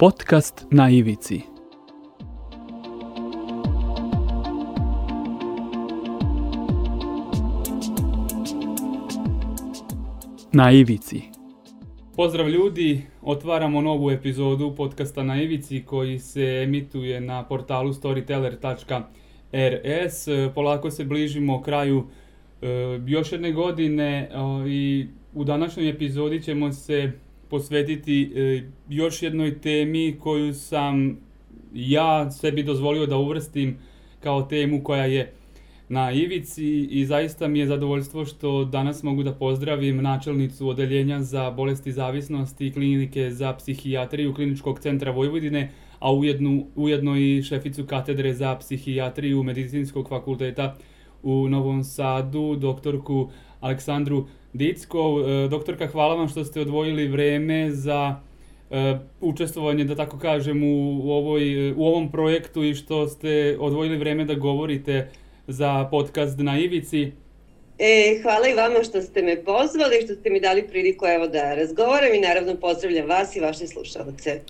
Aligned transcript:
Podcast 0.00 0.66
na 0.70 0.90
ivici. 0.90 1.40
Na 10.52 10.72
ivici. 10.72 11.22
Pozdrav 12.16 12.48
ljudi, 12.48 13.02
otvaramo 13.22 13.80
novu 13.80 14.10
epizodu 14.10 14.74
podcasta 14.76 15.22
na 15.22 15.42
ivici 15.42 15.82
koji 15.86 16.18
se 16.18 16.62
emituje 16.64 17.20
na 17.20 17.44
portalu 17.44 17.92
storyteller.rs. 17.92 20.28
Polako 20.54 20.90
se 20.90 21.04
bližimo 21.04 21.62
kraju 21.62 22.06
e, 22.62 22.66
još 23.06 23.32
jedne 23.32 23.52
godine 23.52 24.30
i 24.68 25.06
u 25.34 25.44
današnjoj 25.44 25.88
epizodi 25.88 26.42
ćemo 26.42 26.72
se 26.72 27.12
posvetiti 27.50 28.32
e, 28.36 28.62
još 28.88 29.22
jednoj 29.22 29.60
temi 29.60 30.16
koju 30.20 30.54
sam 30.54 31.18
ja 31.74 32.30
sebi 32.30 32.62
dozvolio 32.62 33.06
da 33.06 33.16
uvrstim 33.16 33.78
kao 34.20 34.42
temu 34.42 34.84
koja 34.84 35.04
je 35.04 35.32
na 35.90 36.12
ivici 36.12 36.88
i 36.90 37.06
zaista 37.06 37.48
mi 37.48 37.58
je 37.58 37.66
zadovoljstvo 37.66 38.24
što 38.24 38.64
danas 38.64 39.02
mogu 39.02 39.22
da 39.22 39.32
pozdravim 39.32 40.02
načelnicu 40.02 40.68
odeljenja 40.68 41.22
za 41.22 41.50
bolesti 41.50 41.92
zavisnosti 41.92 42.72
klinike 42.72 43.30
za 43.30 43.52
psihijatriju 43.52 44.34
Kliničkog 44.34 44.80
centra 44.80 45.10
Vojvodine, 45.10 45.70
a 45.98 46.12
ujedno, 46.12 46.62
ujedno 46.76 47.16
i 47.16 47.42
šeficu 47.42 47.86
katedre 47.86 48.34
za 48.34 48.56
psihijatriju 48.56 49.42
Medicinskog 49.42 50.08
fakulteta 50.08 50.76
u 51.22 51.48
Novom 51.48 51.84
Sadu, 51.84 52.56
doktorku 52.56 53.30
Aleksandru 53.60 54.26
Dickov. 54.52 55.20
E, 55.20 55.48
doktorka, 55.48 55.86
hvala 55.86 56.14
vam 56.14 56.28
što 56.28 56.44
ste 56.44 56.60
odvojili 56.60 57.08
vreme 57.08 57.70
za 57.70 58.20
e, 58.70 58.98
učestvovanje, 59.20 59.84
da 59.84 59.94
tako 59.94 60.18
kažem, 60.18 60.62
u, 60.62 61.10
ovoj, 61.12 61.72
u 61.72 61.86
ovom 61.86 62.10
projektu 62.12 62.64
i 62.64 62.74
što 62.74 63.08
ste 63.08 63.56
odvojili 63.60 63.96
vreme 63.96 64.24
da 64.24 64.34
govorite 64.34 65.08
za 65.46 65.88
podcast 65.90 66.38
na 66.38 66.58
Ivici. 66.58 67.12
E, 67.78 68.20
hvala 68.22 68.48
i 68.48 68.54
vama 68.54 68.84
što 68.84 69.02
ste 69.02 69.22
me 69.22 69.44
pozvali, 69.44 70.02
što 70.04 70.14
ste 70.14 70.30
mi 70.30 70.40
dali 70.40 70.68
priliku 70.68 71.06
evo 71.06 71.28
da 71.28 71.54
razgovaram 71.54 72.14
i 72.14 72.20
naravno 72.20 72.54
pozdravljam 72.54 73.08
vas 73.08 73.36
i 73.36 73.40
vaše 73.40 73.66
slušalce. 73.66 74.40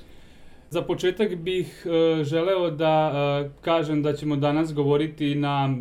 Za 0.70 0.82
početak 0.82 1.34
bih 1.34 1.86
e, 1.86 2.24
želeo 2.24 2.70
da 2.70 3.12
e, 3.14 3.50
kažem 3.60 4.02
da 4.02 4.12
ćemo 4.12 4.36
danas 4.36 4.74
govoriti 4.74 5.34
na 5.34 5.76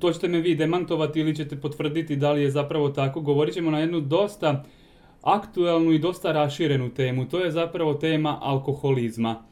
to 0.00 0.12
ćete 0.12 0.28
me 0.28 0.40
vi 0.40 0.54
demantovati 0.54 1.20
ili 1.20 1.36
ćete 1.36 1.60
potvrditi 1.60 2.16
da 2.16 2.32
li 2.32 2.42
je 2.42 2.50
zapravo 2.50 2.88
tako. 2.88 3.20
Govorit 3.20 3.54
ćemo 3.54 3.70
na 3.70 3.78
jednu 3.78 4.00
dosta 4.00 4.64
aktuelnu 5.22 5.92
i 5.92 5.98
dosta 5.98 6.32
raširenu 6.32 6.90
temu. 6.94 7.28
To 7.28 7.38
je 7.38 7.50
zapravo 7.50 7.94
tema 7.94 8.38
alkoholizma. 8.42 9.42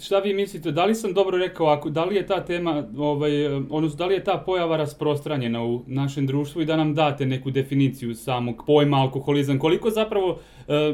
Šta 0.00 0.18
vi 0.18 0.34
mislite, 0.34 0.70
da 0.70 0.84
li 0.84 0.94
sam 0.94 1.12
dobro 1.12 1.38
rekao, 1.38 1.66
ako, 1.66 1.90
da 1.90 2.04
li 2.04 2.16
je 2.16 2.26
ta 2.26 2.44
tema, 2.44 2.84
ovaj, 2.96 3.46
odnosno 3.46 3.96
da 3.96 4.06
li 4.06 4.14
je 4.14 4.24
ta 4.24 4.42
pojava 4.46 4.76
rasprostranjena 4.76 5.64
u 5.64 5.82
našem 5.86 6.26
društvu 6.26 6.62
i 6.62 6.64
da 6.64 6.76
nam 6.76 6.94
date 6.94 7.26
neku 7.26 7.50
definiciju 7.50 8.14
samog 8.14 8.62
pojma 8.66 8.96
alkoholizam? 8.96 9.58
Koliko 9.58 9.90
zapravo 9.90 10.30
uh, 10.30 10.38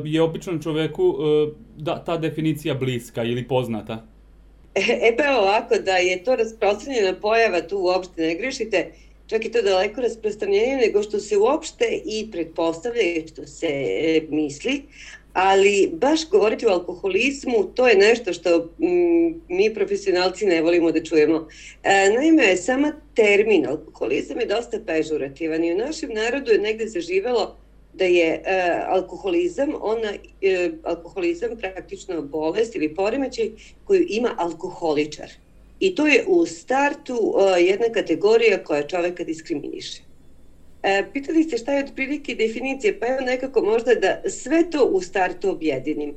je 0.04 0.22
običnom 0.22 0.62
čoveku 0.62 1.04
uh, 1.04 1.16
da, 1.76 2.04
ta 2.04 2.16
definicija 2.16 2.74
bliska 2.74 3.24
ili 3.24 3.48
poznata? 3.48 4.13
E 5.08 5.16
pa 5.16 5.38
ovako, 5.38 5.78
da 5.78 5.96
je 5.96 6.24
to 6.24 6.36
rasprostranjena 6.36 7.14
pojava, 7.20 7.60
tu 7.62 7.78
uopšte 7.78 8.22
ne 8.22 8.34
grešite, 8.34 8.92
čak 9.26 9.44
i 9.44 9.52
to 9.52 9.62
daleko 9.62 10.00
rasprostranjenije 10.00 10.76
nego 10.76 11.02
što 11.02 11.20
se 11.20 11.36
uopšte 11.36 12.00
i 12.04 12.30
pretpostavlja 12.32 13.02
i 13.02 13.28
što 13.28 13.46
se 13.46 13.66
e, 13.66 14.20
misli, 14.28 14.82
ali 15.32 15.90
baš 15.92 16.28
govoriti 16.28 16.66
o 16.66 16.70
alkoholizmu, 16.70 17.64
to 17.74 17.88
je 17.88 17.96
nešto 17.96 18.32
što 18.32 18.58
mm, 18.58 19.40
mi 19.48 19.74
profesionalci 19.74 20.46
ne 20.46 20.62
volimo 20.62 20.92
da 20.92 21.04
čujemo. 21.04 21.48
E, 21.82 22.10
naime, 22.10 22.56
sama 22.56 22.92
termin 23.14 23.66
alkoholizam 23.66 24.40
je 24.40 24.46
dosta 24.46 24.78
pežurativan 24.86 25.64
i 25.64 25.74
u 25.74 25.78
našem 25.78 26.10
narodu 26.14 26.50
je 26.50 26.58
negde 26.58 26.86
zaživelo 26.86 27.56
da 27.94 28.04
je 28.04 28.42
e, 28.44 28.82
alkoholizam, 28.86 29.68
ona, 29.80 30.12
e, 30.42 30.70
alkoholizam 30.82 31.56
praktično 31.56 32.22
bolest 32.22 32.76
ili 32.76 32.94
poremećaj 32.94 33.50
koju 33.84 34.06
ima 34.08 34.34
alkoholičar. 34.38 35.30
I 35.80 35.94
to 35.94 36.06
je 36.06 36.24
u 36.26 36.46
startu 36.46 37.34
e, 37.56 37.62
jedna 37.62 37.86
kategorija 37.94 38.64
koja 38.64 38.86
čoveka 38.86 39.24
diskriminiše. 39.24 40.02
E, 40.82 41.04
pitali 41.12 41.42
ste 41.42 41.58
šta 41.58 41.72
je 41.72 41.84
otprilike 41.84 42.34
definicije, 42.34 43.00
pa 43.00 43.06
evo 43.06 43.20
nekako 43.20 43.62
možda 43.62 43.94
da 43.94 44.30
sve 44.30 44.70
to 44.70 44.84
u 44.84 45.00
startu 45.00 45.50
objedinim. 45.50 46.14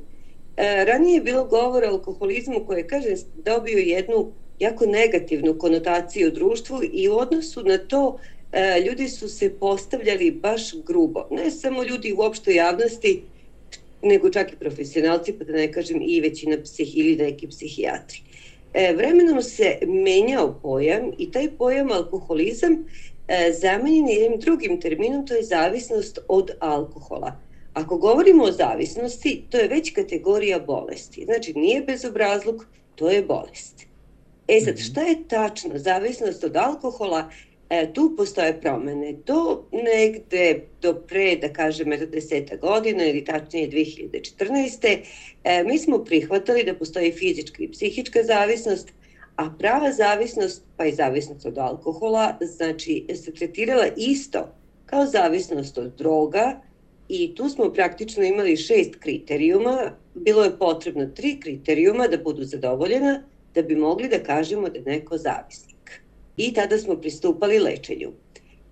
E, 0.56 0.84
ranije 0.84 1.14
je 1.14 1.20
bilo 1.20 1.44
govor 1.44 1.84
o 1.84 1.88
alkoholizmu 1.88 2.64
koje, 2.66 2.86
kaže, 2.86 3.14
dobio 3.44 3.78
jednu 3.78 4.32
jako 4.58 4.86
negativnu 4.86 5.58
konotaciju 5.58 6.28
u 6.28 6.30
društvu 6.30 6.80
i 6.92 7.08
u 7.08 7.16
odnosu 7.16 7.62
na 7.62 7.78
to 7.78 8.18
ljudi 8.86 9.08
su 9.08 9.28
se 9.28 9.50
postavljali 9.50 10.30
baš 10.30 10.62
grubo. 10.86 11.26
Ne 11.30 11.50
samo 11.50 11.82
ljudi 11.82 12.12
u 12.12 12.20
opštoj 12.20 12.54
javnosti, 12.54 13.22
nego 14.02 14.30
čak 14.30 14.52
i 14.52 14.56
profesionalci, 14.56 15.32
pa 15.32 15.44
da 15.44 15.52
ne 15.52 15.72
kažem 15.72 16.02
i 16.02 16.20
većina 16.20 16.56
psih 16.62 16.98
ili 16.98 17.16
neki 17.16 17.48
psihijatri. 17.48 18.20
E, 18.74 18.92
vremenom 18.96 19.42
se 19.42 19.78
menjao 19.86 20.58
pojam 20.62 21.10
i 21.18 21.30
taj 21.30 21.50
pojam 21.58 21.92
alkoholizam 21.92 22.72
e, 23.28 23.52
zamenjen 23.60 24.08
je 24.08 24.14
jednim 24.14 24.40
drugim 24.40 24.80
terminom, 24.80 25.26
to 25.26 25.34
je 25.34 25.42
zavisnost 25.42 26.18
od 26.28 26.50
alkohola. 26.60 27.40
Ako 27.74 27.98
govorimo 27.98 28.44
o 28.44 28.52
zavisnosti, 28.52 29.42
to 29.50 29.58
je 29.58 29.68
već 29.68 29.92
kategorija 29.92 30.58
bolesti. 30.58 31.24
Znači, 31.24 31.52
nije 31.52 31.82
bezobrazluk, 31.82 32.64
to 32.94 33.10
je 33.10 33.22
bolest. 33.22 33.86
E 34.48 34.60
sad, 34.60 34.74
mhm. 34.74 34.82
šta 34.82 35.02
je 35.02 35.28
tačno 35.28 35.78
zavisnost 35.78 36.44
od 36.44 36.56
alkohola 36.56 37.30
E, 37.70 37.92
tu 37.92 38.16
postoje 38.16 38.60
promene. 38.60 39.12
Do 39.26 39.68
negde, 39.72 40.68
do 40.80 40.94
pre, 41.08 41.36
da 41.36 41.52
kažem, 41.52 41.90
deseta 42.12 42.56
godina 42.56 43.04
ili 43.04 43.24
tačnije 43.24 43.70
2014. 43.70 44.98
E, 45.44 45.64
mi 45.64 45.78
smo 45.78 46.04
prihvatali 46.04 46.64
da 46.64 46.74
postoji 46.74 47.12
fizička 47.12 47.62
i 47.62 47.70
psihička 47.72 48.22
zavisnost, 48.22 48.92
a 49.36 49.50
prava 49.58 49.92
zavisnost, 49.92 50.62
pa 50.76 50.86
i 50.86 50.94
zavisnost 50.94 51.46
od 51.46 51.58
alkohola, 51.58 52.38
znači 52.40 53.06
se 53.14 53.32
tretirala 53.32 53.86
isto 53.96 54.48
kao 54.86 55.06
zavisnost 55.06 55.78
od 55.78 55.92
droga 55.98 56.60
i 57.08 57.34
tu 57.34 57.48
smo 57.48 57.72
praktično 57.72 58.24
imali 58.24 58.56
šest 58.56 58.96
kriterijuma. 59.00 59.92
Bilo 60.14 60.44
je 60.44 60.58
potrebno 60.58 61.06
tri 61.06 61.40
kriterijuma 61.40 62.08
da 62.08 62.16
budu 62.16 62.44
zadovoljena 62.44 63.22
da 63.54 63.62
bi 63.62 63.76
mogli 63.76 64.08
da 64.08 64.22
kažemo 64.22 64.68
da 64.68 64.78
je 64.78 64.84
neko 64.84 65.18
zavisnik 65.18 65.77
i 66.38 66.52
tada 66.52 66.78
smo 66.78 66.96
pristupali 66.96 67.58
lečenju. 67.58 68.12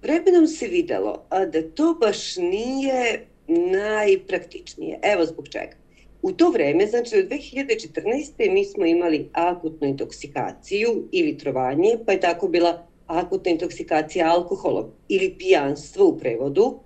Vremenom 0.03 0.47
se 0.47 0.67
videlo 0.67 1.27
da 1.31 1.71
to 1.75 1.97
baš 2.01 2.37
nije 2.37 3.27
najpraktičnije. 3.49 4.99
Evo 5.03 5.25
zbog 5.25 5.49
čega. 5.49 5.77
U 6.23 6.33
to 6.33 6.51
vreme, 6.51 6.87
znači 6.87 7.19
od 7.19 7.29
2014. 7.29 8.51
mi 8.51 8.65
smo 8.65 8.87
imali 8.87 9.29
akutnu 9.33 9.89
intoksikaciju 9.89 11.09
ili 11.13 11.39
trovanje, 11.39 11.99
pa 12.07 12.13
je 12.13 12.21
tako 12.21 12.49
bila 12.49 12.87
akutna 13.07 13.51
intoksikacija 13.51 14.33
alkoholom 14.33 14.85
ili 15.09 15.35
pijanstvo 15.39 16.07
u 16.07 16.19
prevodu. 16.19 16.79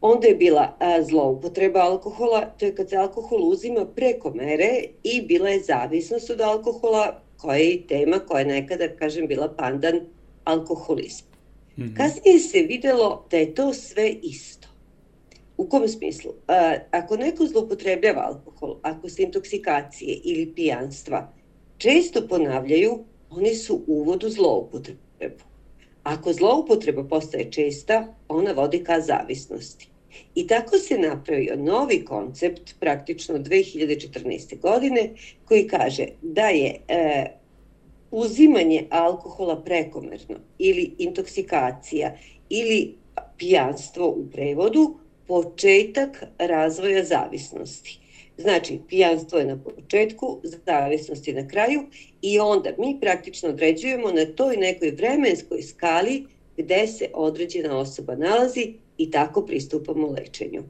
Onda 0.00 0.26
je 0.26 0.34
bila 0.34 0.78
zloupotreba 1.08 1.80
alkohola, 1.80 2.40
to 2.58 2.64
je 2.64 2.74
kad 2.74 2.90
se 2.90 2.96
alkohol 2.96 3.48
uzima 3.48 3.86
preko 3.86 4.30
mere 4.30 4.82
i 5.02 5.22
bila 5.22 5.48
je 5.48 5.60
zavisnost 5.60 6.30
od 6.30 6.40
alkohola, 6.40 7.22
koja 7.42 7.56
je 7.56 7.86
tema 7.86 8.18
koja 8.18 8.40
je 8.40 8.46
nekada, 8.46 8.88
kažem, 8.96 9.26
bila 9.26 9.48
pandan 9.58 10.00
alkoholizmu. 10.44 11.28
Mm 11.76 11.82
-hmm. 11.82 11.96
Kasnije 11.96 12.38
se 12.38 12.58
videlo 12.58 13.26
da 13.30 13.36
je 13.36 13.54
to 13.54 13.72
sve 13.74 14.10
isto. 14.22 14.68
U 15.56 15.68
kom 15.68 15.88
smislu? 15.88 16.32
A, 16.48 16.74
ako 16.90 17.16
neko 17.16 17.46
zloupotrebljava 17.46 18.20
alkohol, 18.20 18.76
ako 18.82 19.08
se 19.08 19.22
intoksikacije 19.22 20.20
ili 20.24 20.52
pijanstva 20.54 21.32
često 21.78 22.28
ponavljaju, 22.28 23.04
oni 23.30 23.54
su 23.54 23.80
uvod 23.86 24.24
u 24.24 24.30
zloupotrebu. 24.30 25.44
Ako 26.02 26.32
zloupotreba 26.32 27.04
postaje 27.04 27.50
česta, 27.52 28.14
ona 28.28 28.52
vodi 28.52 28.84
ka 28.84 29.00
zavisnosti. 29.00 29.91
I 30.34 30.46
tako 30.46 30.78
se 30.78 30.98
napravio 30.98 31.56
novi 31.56 32.04
koncept 32.04 32.74
praktično 32.80 33.38
2014. 33.38 34.60
godine 34.60 35.10
koji 35.44 35.68
kaže 35.68 36.06
da 36.22 36.48
je 36.48 36.76
e, 36.88 37.26
uzimanje 38.10 38.86
alkohola 38.90 39.62
prekomerno 39.62 40.36
ili 40.58 40.90
intoksikacija 40.98 42.16
ili 42.48 42.94
pijanstvo 43.38 44.08
u 44.08 44.26
prevodu 44.32 44.94
početak 45.26 46.24
razvoja 46.38 47.04
zavisnosti. 47.04 47.98
Znači, 48.38 48.78
pijanstvo 48.88 49.38
je 49.38 49.44
na 49.44 49.58
početku, 49.58 50.40
zavisnost 50.66 51.28
je 51.28 51.34
na 51.34 51.48
kraju 51.48 51.82
i 52.22 52.38
onda 52.38 52.70
mi 52.78 52.98
praktično 53.00 53.48
određujemo 53.48 54.12
na 54.12 54.24
toj 54.24 54.56
nekoj 54.56 54.90
vremenskoj 54.90 55.62
skali 55.62 56.26
gde 56.56 56.86
se 56.86 57.10
određena 57.14 57.78
osoba 57.78 58.16
nalazi 58.16 58.74
i 58.98 59.10
tako 59.10 59.46
pristupamo 59.46 60.06
lečenju. 60.06 60.62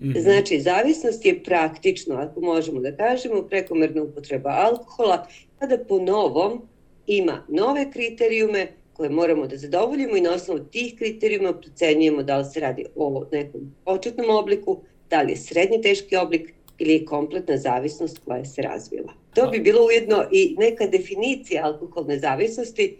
Mm 0.00 0.08
-hmm. 0.08 0.20
Znači, 0.20 0.60
zavisnost 0.60 1.24
je 1.24 1.42
praktično, 1.42 2.14
ako 2.14 2.40
možemo 2.40 2.80
da 2.80 2.96
kažemo, 2.96 3.42
prekomerna 3.42 4.02
upotreba 4.02 4.50
alkohola, 4.50 5.26
kada 5.58 5.78
po 5.88 5.98
novom 5.98 6.62
ima 7.06 7.44
nove 7.48 7.90
kriterijume 7.92 8.68
koje 8.92 9.10
moramo 9.10 9.46
da 9.46 9.56
zadovoljimo 9.56 10.16
i 10.16 10.20
na 10.20 10.34
osnovu 10.34 10.60
tih 10.60 10.94
kriterijuma 10.98 11.52
procenjujemo 11.52 12.22
da 12.22 12.38
li 12.38 12.44
se 12.44 12.60
radi 12.60 12.84
o 12.96 13.26
nekom 13.32 13.74
početnom 13.84 14.30
obliku, 14.30 14.78
da 15.10 15.22
li 15.22 15.32
je 15.32 15.36
srednji 15.36 15.82
teški 15.82 16.16
oblik 16.16 16.54
ili 16.78 16.92
je 16.92 17.04
kompletna 17.04 17.56
zavisnost 17.56 18.20
koja 18.24 18.44
se 18.44 18.62
razvila. 18.62 19.12
To 19.34 19.50
bi 19.50 19.60
bilo 19.60 19.86
ujedno 19.86 20.24
i 20.32 20.56
neka 20.58 20.86
definicija 20.86 21.64
alkoholne 21.64 22.18
zavisnosti, 22.18 22.96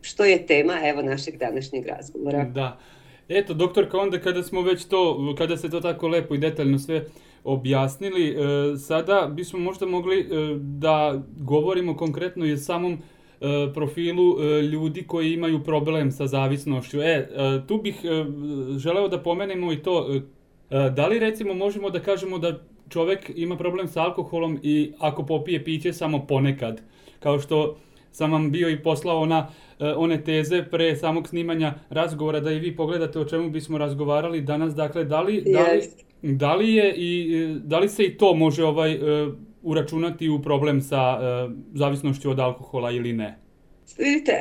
što 0.00 0.24
je 0.24 0.46
tema 0.46 0.72
evo 0.84 1.02
našeg 1.02 1.36
današnjeg 1.38 1.86
razgovora. 1.86 2.44
Da. 2.44 2.78
Eto, 3.28 3.54
doktorka, 3.54 3.98
onda 3.98 4.18
kada 4.18 4.42
smo 4.42 4.62
već 4.62 4.84
to, 4.84 5.34
kada 5.38 5.56
se 5.56 5.70
to 5.70 5.80
tako 5.80 6.08
lepo 6.08 6.34
i 6.34 6.38
detaljno 6.38 6.78
sve 6.78 7.04
objasnili, 7.44 8.28
e, 8.28 8.76
sada 8.76 9.30
bismo 9.32 9.58
možda 9.58 9.86
mogli 9.86 10.20
e, 10.20 10.24
da 10.58 11.22
govorimo 11.36 11.96
konkretno 11.96 12.46
i 12.46 12.52
o 12.52 12.56
samom 12.56 12.98
profilu 13.74 14.36
ljudi 14.62 15.02
koji 15.02 15.32
imaju 15.32 15.64
problem 15.64 16.12
sa 16.12 16.26
zavisnošću. 16.26 17.00
E, 17.02 17.28
tu 17.68 17.78
bih 17.82 17.96
želeo 18.76 19.08
da 19.08 19.18
pomenemo 19.18 19.72
i 19.72 19.82
to, 19.82 20.20
da 20.70 21.06
li 21.06 21.18
recimo 21.18 21.54
možemo 21.54 21.90
da 21.90 22.00
kažemo 22.00 22.38
da 22.38 22.60
čovek 22.88 23.30
ima 23.34 23.56
problem 23.56 23.88
sa 23.88 24.02
alkoholom 24.02 24.58
i 24.62 24.92
ako 24.98 25.26
popije 25.26 25.64
piće 25.64 25.92
samo 25.92 26.26
ponekad, 26.26 26.80
kao 27.20 27.38
što 27.38 27.76
sam 28.12 28.32
vam 28.32 28.50
bio 28.50 28.70
i 28.70 28.82
poslao 28.82 29.26
na 29.26 29.48
e, 29.80 29.84
one 29.96 30.24
teze 30.24 30.64
pre 30.70 30.96
samog 30.96 31.28
snimanja 31.28 31.74
razgovora 31.90 32.40
da 32.40 32.52
i 32.52 32.58
vi 32.58 32.76
pogledate 32.76 33.18
o 33.18 33.24
čemu 33.24 33.50
bismo 33.50 33.78
razgovarali 33.78 34.40
danas. 34.40 34.74
Dakle, 34.74 35.04
da 35.04 35.20
li, 35.20 35.42
da 35.46 35.72
li, 35.72 35.82
da 36.22 36.54
li, 36.54 36.74
je 36.74 36.94
i, 36.96 37.34
e, 37.36 37.58
da 37.64 37.78
li 37.78 37.88
se 37.88 38.04
i 38.04 38.16
to 38.16 38.34
može 38.34 38.64
ovaj 38.64 38.92
e, 38.92 38.98
uračunati 39.62 40.28
u 40.28 40.42
problem 40.42 40.80
sa 40.80 41.18
zavisnošću 41.74 42.30
od 42.30 42.40
alkohola 42.40 42.90
ili 42.90 43.12
ne? 43.12 43.38
Vidite, 43.98 44.32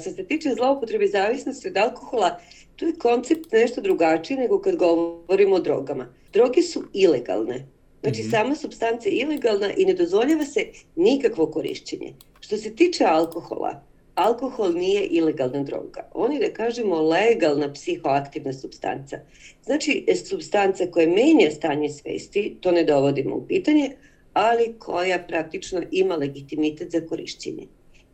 što 0.00 0.10
se 0.10 0.24
tiče 0.24 0.48
zloupotrebe 0.56 1.06
zavisnosti 1.06 1.68
od 1.68 1.76
alkohola, 1.76 2.38
tu 2.76 2.86
je 2.86 2.94
koncept 2.98 3.52
nešto 3.52 3.80
drugačiji 3.80 4.36
nego 4.36 4.60
kad 4.60 4.76
govorimo 4.76 5.56
o 5.56 5.60
drogama. 5.60 6.06
Droge 6.32 6.62
su 6.62 6.84
ilegalne. 6.92 7.66
Znači, 8.02 8.22
mm 8.22 8.24
-hmm. 8.24 8.30
sama 8.30 8.54
substanca 8.54 9.08
je 9.08 9.14
ilegalna 9.14 9.70
i 9.76 9.84
ne 9.84 9.94
dozvoljava 9.94 10.44
se 10.44 10.66
nikakvo 10.96 11.46
korišćenje. 11.46 12.12
Što 12.44 12.56
se 12.56 12.76
tiče 12.76 13.04
alkohola, 13.04 13.82
alkohol 14.14 14.72
nije 14.72 15.06
ilegalna 15.06 15.62
droga. 15.62 16.10
On 16.14 16.32
je, 16.32 16.40
da 16.40 16.50
kažemo, 16.52 17.02
legalna 17.02 17.72
psihoaktivna 17.72 18.52
substanca. 18.52 19.18
Znači, 19.64 20.06
substanca 20.28 20.86
koja 20.90 21.08
menja 21.08 21.50
stanje 21.50 21.88
svesti, 21.88 22.56
to 22.60 22.72
ne 22.72 22.84
dovodimo 22.84 23.36
u 23.36 23.46
pitanje, 23.46 23.90
ali 24.32 24.74
koja 24.78 25.18
praktično 25.28 25.82
ima 25.90 26.16
legitimitet 26.16 26.90
za 26.90 27.00
korišćenje. 27.00 27.66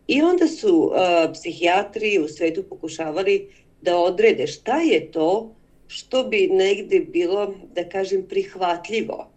I 0.06 0.22
onda 0.22 0.46
su 0.46 0.76
uh, 0.76 0.92
psihijatri 1.32 2.18
u 2.18 2.28
svetu 2.28 2.62
pokušavali 2.62 3.48
da 3.82 3.98
odrede 3.98 4.46
šta 4.46 4.80
je 4.80 5.10
to 5.10 5.54
što 5.86 6.24
bi 6.24 6.48
negde 6.52 7.00
bilo, 7.00 7.54
da 7.74 7.88
kažem, 7.88 8.26
prihvatljivo 8.28 9.30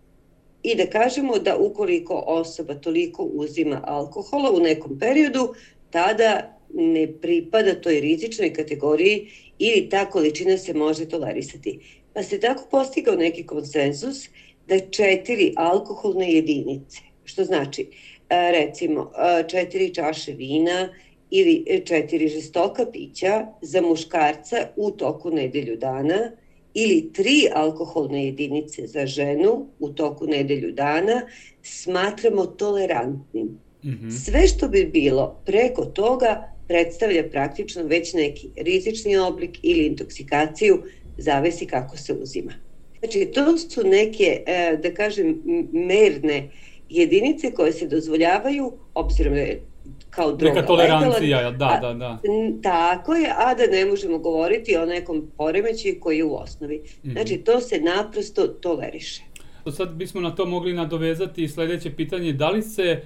i 0.64 0.76
da 0.76 0.86
kažemo 0.86 1.40
da 1.40 1.58
ukoliko 1.58 2.24
osoba 2.28 2.76
toliko 2.76 3.24
uzima 3.24 3.82
alkohola 3.88 4.52
u 4.52 4.60
nekom 4.60 5.00
periodu, 5.00 5.54
tada 5.90 6.58
ne 6.74 7.08
pripada 7.22 7.82
toj 7.82 8.00
rizičnoj 8.00 8.54
kategoriji 8.54 9.28
ili 9.60 9.90
ta 9.90 10.10
količina 10.10 10.58
se 10.58 10.74
može 10.74 11.10
tolerisati. 11.10 11.80
Pa 12.14 12.24
se 12.24 12.40
tako 12.40 12.68
postigao 12.72 13.16
neki 13.16 13.46
konsenzus 13.46 14.30
da 14.68 14.80
četiri 14.80 15.54
alkoholne 15.56 16.34
jedinice, 16.34 17.00
što 17.24 17.44
znači 17.44 17.88
recimo 18.30 19.12
četiri 19.48 19.94
čaše 19.94 20.32
vina 20.32 20.90
ili 21.30 21.84
četiri 21.86 22.28
žestoka 22.28 22.86
pića 22.92 23.48
za 23.62 23.82
muškarca 23.82 24.68
u 24.76 24.92
toku 24.92 25.32
nedelju 25.32 25.78
dana– 25.78 26.32
ili 26.74 27.14
tri 27.14 27.48
alkoholne 27.54 28.26
jedinice 28.26 28.88
za 28.88 29.06
ženu 29.06 29.68
u 29.80 29.90
toku 29.90 30.28
nedelju 30.28 30.72
dana 30.72 31.22
smatramo 31.62 32.46
tolerantnim. 32.46 33.48
Mm 33.84 33.90
-hmm. 33.90 34.26
Sve 34.26 34.48
što 34.48 34.68
bi 34.68 34.86
bilo 34.86 35.42
preko 35.46 35.86
toga 35.86 36.54
predstavlja 36.68 37.30
praktično 37.30 37.84
već 37.84 38.14
neki 38.14 38.50
rizični 38.56 39.18
oblik 39.18 39.60
ili 39.62 39.86
intoksikaciju, 39.86 40.84
zavisi 41.18 41.66
kako 41.66 41.98
se 41.98 42.14
uzima. 42.14 42.54
Znači, 43.00 43.26
to 43.34 43.58
su 43.58 43.84
neke, 43.84 44.44
e, 44.46 44.78
da 44.84 44.94
kažem, 44.94 45.42
merne 45.72 46.50
jedinice 46.90 47.52
koje 47.52 47.74
se 47.74 47.88
dozvoljavaju, 47.88 48.72
obzirom 48.94 49.34
da 49.34 49.40
je 49.40 49.62
kao 50.10 50.32
droga. 50.32 50.54
Neka 50.54 50.68
tolerancija, 50.68 51.52
da, 51.52 51.80
da, 51.82 51.94
da. 51.94 52.18
Tako 52.62 53.14
je, 53.14 53.34
a 53.38 53.54
da 53.54 53.64
ne 53.68 53.86
možemo 53.86 54.18
govoriti 54.18 54.78
o 54.78 54.86
nekom 54.86 55.28
poremećaju 55.38 56.00
koji 56.00 56.18
je 56.18 56.24
u 56.24 56.36
osnovi. 56.36 56.78
Mm 56.78 57.08
-hmm. 57.08 57.12
Znači, 57.12 57.38
to 57.38 57.62
se 57.62 57.80
naprosto 57.80 58.48
toleriše. 58.48 59.24
Sad 59.72 59.94
bismo 59.94 60.22
na 60.22 60.36
to 60.36 60.46
mogli 60.46 60.74
nadovezati 60.74 61.48
sledeće 61.48 61.92
pitanje, 61.92 62.34
da 62.34 62.50
li 62.50 62.62
se 62.62 62.84
e, 62.84 63.02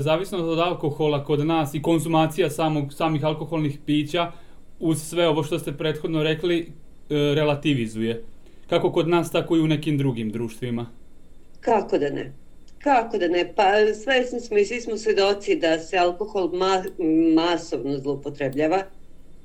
zavisno 0.00 0.38
od 0.38 0.58
alkohola 0.58 1.24
kod 1.24 1.46
nas 1.46 1.74
i 1.74 1.82
konzumacija 1.82 2.50
samog, 2.50 2.92
samih 2.92 3.24
alkoholnih 3.24 3.78
pića 3.86 4.32
uz 4.80 5.02
sve 5.02 5.28
ovo 5.28 5.42
što 5.42 5.58
ste 5.58 5.72
prethodno 5.72 6.22
rekli 6.22 6.60
e, 6.60 6.64
relativizuje? 7.34 8.24
Kako 8.66 8.92
kod 8.92 9.08
nas, 9.08 9.32
tako 9.32 9.56
i 9.56 9.60
u 9.60 9.66
nekim 9.66 9.98
drugim 9.98 10.30
društvima? 10.30 10.86
Kako 11.60 11.98
da 11.98 12.10
ne? 12.10 12.32
Kako 12.82 13.18
da 13.18 13.28
ne, 13.28 13.52
pa 13.56 13.72
svesni 14.04 14.40
smo 14.40 14.58
i 14.58 14.64
svi 14.64 14.80
smo 14.80 14.96
svedoci 14.96 15.54
da 15.54 15.78
se 15.78 15.98
alkohol 15.98 16.50
ma, 16.52 16.82
masovno 17.34 17.98
zloupotrebljava, 17.98 18.82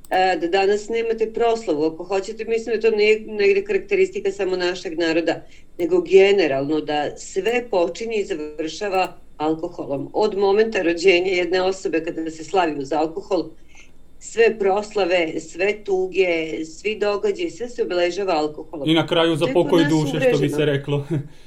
e, 0.09 0.37
da 0.41 0.47
danas 0.47 0.89
nemate 0.89 1.33
proslavu, 1.33 1.83
ako 1.83 2.03
hoćete, 2.03 2.45
mislim 2.45 2.75
da 2.75 2.89
to 2.89 2.95
nije 2.97 3.19
negde 3.19 3.63
karakteristika 3.63 4.31
samo 4.31 4.55
našeg 4.55 4.99
naroda, 4.99 5.41
nego 5.77 6.01
generalno 6.01 6.81
da 6.81 7.17
sve 7.17 7.65
počinje 7.71 8.15
i 8.15 8.25
završava 8.25 9.17
alkoholom. 9.37 10.09
Od 10.13 10.37
momenta 10.37 10.81
rođenja 10.81 11.31
jedne 11.31 11.61
osobe 11.61 12.03
kada 12.03 12.31
se 12.31 12.43
slavi 12.43 12.79
uz 12.79 12.93
alkohol, 12.93 13.49
sve 14.19 14.59
proslave, 14.59 15.39
sve 15.39 15.83
tuge, 15.83 16.65
svi 16.65 16.99
događaji, 16.99 17.49
sve 17.49 17.69
se 17.69 17.83
obeležava 17.83 18.33
alkoholom. 18.33 18.89
I 18.89 18.93
na 18.93 19.07
kraju 19.07 19.35
za 19.35 19.47
pokoj 19.53 19.85
duše, 19.89 20.29
što 20.29 20.39
bi 20.39 20.49
se 20.49 20.65
reklo. 20.65 21.07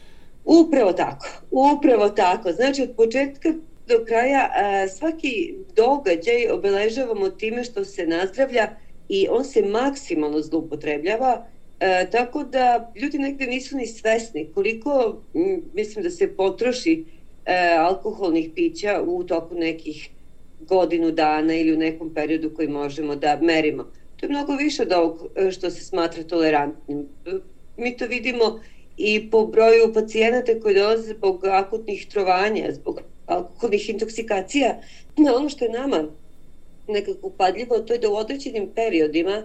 Upravo 0.49 0.93
tako, 0.93 1.29
upravo 1.51 2.09
tako. 2.09 2.53
Znači 2.53 2.83
od 2.83 2.91
početka 2.97 3.53
do 3.89 4.05
kraja 4.07 4.51
svaki 4.99 5.55
događaj 5.77 6.51
obeležavamo 6.51 7.29
time 7.29 7.65
što 7.65 7.85
se 7.85 8.07
nazdravlja 8.07 8.69
i 9.09 9.27
on 9.31 9.45
se 9.45 9.63
maksimalno 9.63 10.41
zloupotrebljava, 10.41 11.47
e, 11.81 12.07
tako 12.13 12.43
da 12.43 12.93
ljudi 12.97 13.19
negde 13.19 13.47
nisu 13.47 13.77
ni 13.77 13.87
svesni 13.87 14.51
koliko 14.55 15.17
mislim 15.75 16.03
da 16.03 16.11
se 16.11 16.37
potroši 16.37 17.05
e, 17.45 17.77
alkoholnih 17.79 18.51
pića 18.55 19.03
u 19.07 19.25
toku 19.25 19.55
nekih 19.55 20.11
godinu 20.61 21.11
dana 21.11 21.55
ili 21.55 21.75
u 21.75 21.79
nekom 21.79 22.15
periodu 22.15 22.51
koji 22.57 22.69
možemo 22.69 23.17
da 23.17 23.39
merimo. 23.43 23.83
To 24.17 24.27
je 24.27 24.31
mnogo 24.31 24.57
više 24.57 24.83
od 24.83 24.93
ovog 24.93 25.27
e, 25.37 25.51
što 25.51 25.71
se 25.71 25.85
smatra 25.85 26.23
tolerantnim. 26.23 27.07
Mi 27.77 27.97
to 27.97 28.07
vidimo 28.07 28.61
i 28.99 29.31
po 29.31 29.47
broju 29.47 29.95
pacijenata 29.95 30.61
koji 30.63 30.75
dolaze 30.75 31.15
zbog 31.15 31.45
akutnih 31.45 32.07
trovanja, 32.07 32.73
zbog 32.73 33.01
alkoholnih 33.27 33.91
intoksikacija, 33.91 34.81
na 35.17 35.37
ono 35.37 35.49
što 35.49 35.65
je 35.65 35.71
nama 35.71 36.05
nekako 36.89 37.27
upadljivo, 37.27 37.79
to 37.79 37.93
je 37.93 37.99
da 37.99 38.11
u 38.11 38.17
određenim 38.17 38.69
periodima 38.75 39.43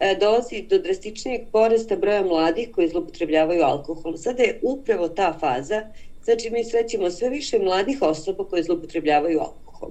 e, 0.00 0.16
dolazi 0.20 0.66
do 0.70 0.78
drastičnijeg 0.78 1.40
porasta 1.52 1.96
broja 1.96 2.22
mladih 2.22 2.68
koji 2.74 2.88
zlopotrebljavaju 2.88 3.62
alkohol. 3.62 4.16
Sada 4.16 4.42
je 4.42 4.60
upravo 4.62 5.08
ta 5.08 5.38
faza, 5.40 5.82
znači 6.24 6.50
mi 6.50 6.64
srećemo 6.64 7.10
sve 7.10 7.28
više 7.28 7.58
mladih 7.58 8.02
osoba 8.02 8.44
koje 8.44 8.62
zlopotrebljavaju 8.62 9.40
alkohol. 9.40 9.90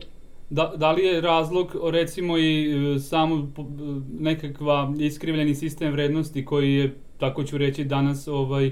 Da, 0.50 0.74
da 0.77 0.91
li 0.91 1.05
je 1.05 1.21
razlog 1.21 1.75
recimo 1.91 2.38
i 2.38 2.71
e, 2.95 3.00
samo 3.00 3.35
e, 3.35 3.62
nekakva 4.19 4.93
iskrivljeni 5.00 5.55
sistem 5.55 5.91
vrednosti 5.91 6.45
koji 6.45 6.74
je, 6.74 6.93
tako 7.19 7.43
ću 7.43 7.57
reći, 7.57 7.83
danas 7.83 8.27
ovaj, 8.27 8.71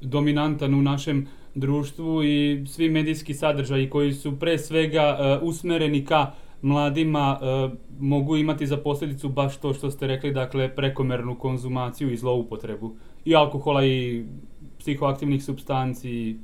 dominantan 0.00 0.74
u 0.74 0.82
našem 0.82 1.28
društvu 1.54 2.24
i 2.24 2.64
svi 2.66 2.88
medijski 2.88 3.34
sadržaji 3.34 3.90
koji 3.90 4.12
su 4.12 4.38
pre 4.38 4.58
svega 4.58 5.18
uh, 5.42 5.48
usmereni 5.48 6.04
ka 6.04 6.32
mladima 6.62 7.38
uh, 7.40 7.72
mogu 8.00 8.36
imati 8.36 8.66
za 8.66 8.76
posljedicu 8.76 9.28
baš 9.28 9.56
to 9.56 9.74
što 9.74 9.90
ste 9.90 10.06
rekli, 10.06 10.32
dakle 10.32 10.74
prekomernu 10.74 11.38
konzumaciju 11.38 12.12
i 12.12 12.16
zloupotrebu 12.16 12.96
i 13.24 13.34
alkohola 13.34 13.86
i 13.86 14.24
psihoaktivnih 14.78 15.44
substanci. 15.44 16.36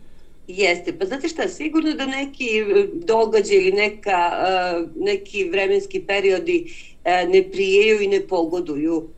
Jeste, 0.48 0.98
pa 0.98 1.04
znate 1.04 1.28
šta, 1.28 1.48
sigurno 1.48 1.92
da 1.92 2.06
neki 2.06 2.48
događaj 3.06 3.56
ili 3.56 3.72
neka, 3.72 4.30
uh, 4.32 4.90
neki 4.96 5.44
vremenski 5.44 6.00
periodi 6.00 6.66
ne 7.04 7.42
prijeju 7.52 8.00
i 8.02 8.08
ne 8.08 8.20
pogoduju 8.28 9.08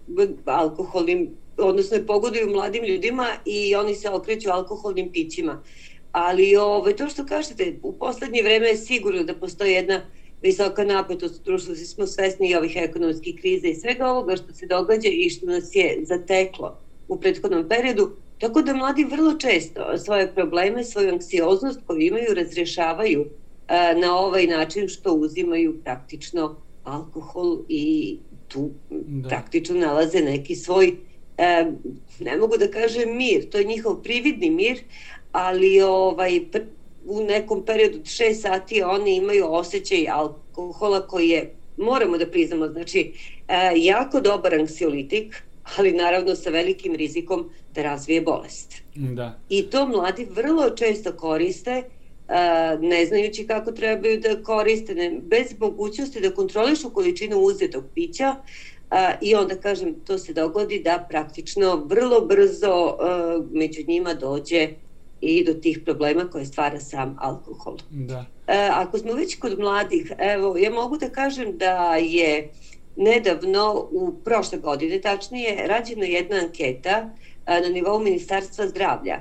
alkoholnim, 0.45 1.31
odnosno 1.59 1.99
pogoduju 2.07 2.51
mladim 2.51 2.85
ljudima 2.85 3.27
i 3.45 3.75
oni 3.75 3.95
se 3.95 4.11
okreću 4.11 4.51
alkoholnim 4.51 5.13
pićima. 5.13 5.63
Ali 6.13 6.57
ove, 6.57 6.67
ovaj, 6.67 6.97
to 6.97 7.09
što 7.09 7.27
kažete, 7.27 7.75
u 7.83 7.93
poslednje 7.93 8.43
vreme 8.43 8.69
je 8.69 8.77
sigurno 8.77 9.23
da 9.23 9.35
postoji 9.35 9.73
jedna 9.73 10.01
visoka 10.43 10.85
napetost 10.85 11.41
u 11.41 11.45
društvu, 11.45 11.75
svi 11.75 11.87
smo 11.87 12.07
svesni 12.07 12.51
i 12.51 12.55
ovih 12.55 12.77
ekonomskih 12.77 13.41
kriza 13.41 13.69
i 13.69 13.75
svega 13.75 14.07
ovoga 14.07 14.37
što 14.37 14.53
se 14.53 14.67
događa 14.67 15.09
i 15.09 15.31
što 15.31 15.47
nas 15.47 15.75
je 15.75 16.01
zateklo 16.03 16.79
u 17.09 17.21
prethodnom 17.21 17.69
periodu, 17.69 18.11
tako 18.39 18.63
da 18.63 18.75
mladi 18.75 19.05
vrlo 19.05 19.35
često 19.39 19.99
svoje 19.99 20.35
probleme, 20.35 20.85
svoju 20.85 21.13
anksioznost 21.13 21.81
koju 21.87 22.01
imaju 22.01 22.35
razrešavaju 22.35 23.25
a, 23.69 23.95
na 23.95 24.19
ovaj 24.19 24.47
način 24.47 24.89
što 24.89 25.13
uzimaju 25.13 25.81
praktično 25.85 26.57
alkohol 26.85 27.59
i 27.69 28.17
tu 28.49 28.71
da. 28.91 29.29
praktično 29.29 29.77
nalaze 29.77 30.21
neki 30.21 30.57
svoj 30.57 30.87
e, 30.89 30.95
ne 32.21 32.37
mogu 32.37 32.57
da 32.57 32.71
kažem 32.71 33.17
mir, 33.17 33.51
to 33.51 33.59
je 33.59 33.65
njihov 33.65 34.03
prividni 34.03 34.51
mir, 34.51 34.79
ali 35.33 35.81
ovaj 35.81 36.41
u 37.07 37.25
nekom 37.25 37.65
periodu 37.65 37.99
od 37.99 38.05
6 38.05 38.35
sati 38.35 38.83
oni 38.83 39.17
imaju 39.17 39.45
osjećaj 39.49 40.09
alkohola 40.09 41.07
koji 41.07 41.29
je, 41.29 41.55
moramo 41.77 42.19
da 42.19 42.27
priznamo, 42.27 42.69
znači 42.69 43.13
e, 43.49 43.73
jako 43.77 44.21
dobar 44.21 44.55
anksiolitik, 44.55 45.43
ali 45.77 45.93
naravno 45.93 46.35
sa 46.35 46.51
velikim 46.51 46.95
rizikom 46.95 47.51
da 47.75 47.83
razvije 47.83 48.21
bolest. 48.21 48.75
Da. 48.95 49.39
I 49.49 49.63
to 49.63 49.87
mladi 49.87 50.27
vrlo 50.31 50.71
često 50.71 51.13
koriste, 51.13 51.71
e, 51.71 51.85
ne 52.81 53.07
znajući 53.07 53.47
kako 53.47 53.73
trebaju 53.73 54.21
da 54.21 54.43
koriste, 54.43 54.95
ne, 54.95 55.19
bez 55.23 55.55
mogućnosti 55.59 56.21
da 56.21 56.35
kontrolišu 56.35 56.91
količinu 56.91 57.39
uzetog 57.39 57.85
pića, 57.95 58.37
i 59.21 59.35
onda 59.35 59.55
kažem 59.55 59.95
to 60.07 60.19
se 60.19 60.33
dogodi 60.33 60.79
da 60.79 61.07
praktično 61.09 61.85
vrlo 61.87 62.21
brzo 62.21 62.89
e, 62.89 62.97
među 63.51 63.81
njima 63.87 64.15
dođe 64.15 64.69
i 65.21 65.45
do 65.45 65.55
tih 65.55 65.81
problema 65.85 66.31
koje 66.31 66.47
stvara 66.47 66.81
sam 66.81 67.17
alkohol. 67.21 67.77
Da. 67.91 68.25
E, 68.47 68.69
ako 68.73 68.99
smo 68.99 69.13
već 69.13 69.39
kod 69.39 69.59
mladih, 69.59 70.13
evo, 70.19 70.57
ja 70.57 70.71
mogu 70.71 70.97
da 70.99 71.09
kažem 71.09 71.59
da 71.59 71.97
je 71.97 72.51
nedavno, 72.97 73.89
u 73.91 74.13
prošle 74.25 74.59
godine 74.59 75.01
tačnije, 75.01 75.67
rađena 75.67 76.05
jedna 76.05 76.37
anketa 76.37 77.11
a, 77.45 77.61
na 77.61 77.69
nivou 77.69 77.99
Ministarstva 77.99 78.67
zdravlja 78.67 79.19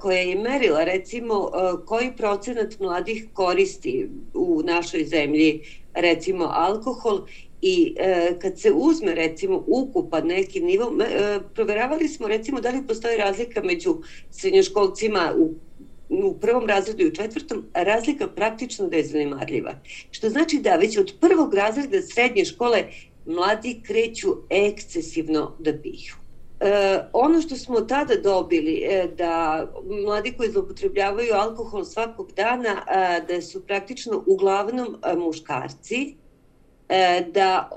koja 0.00 0.18
je 0.18 0.36
merila 0.36 0.84
recimo 0.84 1.50
koji 1.86 2.12
procenat 2.16 2.78
mladih 2.80 3.26
koristi 3.32 4.08
u 4.34 4.62
našoj 4.64 5.04
zemlji 5.04 5.62
recimo 5.94 6.44
alkohol 6.44 7.26
I 7.62 7.94
e, 7.98 8.38
kad 8.38 8.60
se 8.60 8.72
uzme 8.72 9.14
recimo 9.14 9.64
ukupan 9.66 10.26
neki 10.26 10.60
nivo, 10.60 10.92
e, 11.00 11.38
proveravali 11.54 12.08
smo 12.08 12.28
recimo 12.28 12.60
da 12.60 12.70
li 12.70 12.86
postoji 12.86 13.16
razlika 13.16 13.62
među 13.62 13.96
srednjoškolcima 14.30 15.34
u 15.38 15.54
u 16.08 16.34
prvom 16.40 16.66
razredu 16.66 17.02
i 17.02 17.08
u 17.08 17.14
četvrtom, 17.14 17.64
razlika 17.74 18.28
praktično 18.28 18.88
da 18.88 18.96
je 18.96 19.04
zanimarljiva. 19.04 19.74
Što 20.10 20.30
znači 20.30 20.58
da 20.58 20.76
već 20.76 20.98
od 20.98 21.12
prvog 21.20 21.54
razreda 21.54 22.02
srednje 22.02 22.44
škole 22.44 22.84
mladi 23.26 23.80
kreću 23.86 24.28
ekscesivno 24.50 25.56
da 25.58 25.72
piju. 25.82 26.14
E, 26.60 27.00
ono 27.12 27.40
što 27.40 27.56
smo 27.56 27.80
tada 27.80 28.14
dobili 28.22 28.82
e, 28.84 29.08
da 29.16 29.66
mladi 30.04 30.34
koji 30.36 30.50
zlopotrebljavaju 30.50 31.34
alkohol 31.34 31.84
svakog 31.84 32.32
dana 32.32 32.84
e, 32.88 33.20
da 33.28 33.42
su 33.42 33.66
praktično 33.66 34.22
uglavnom 34.26 34.86
e, 34.86 35.16
muškarci 35.16 36.14
da 37.32 37.70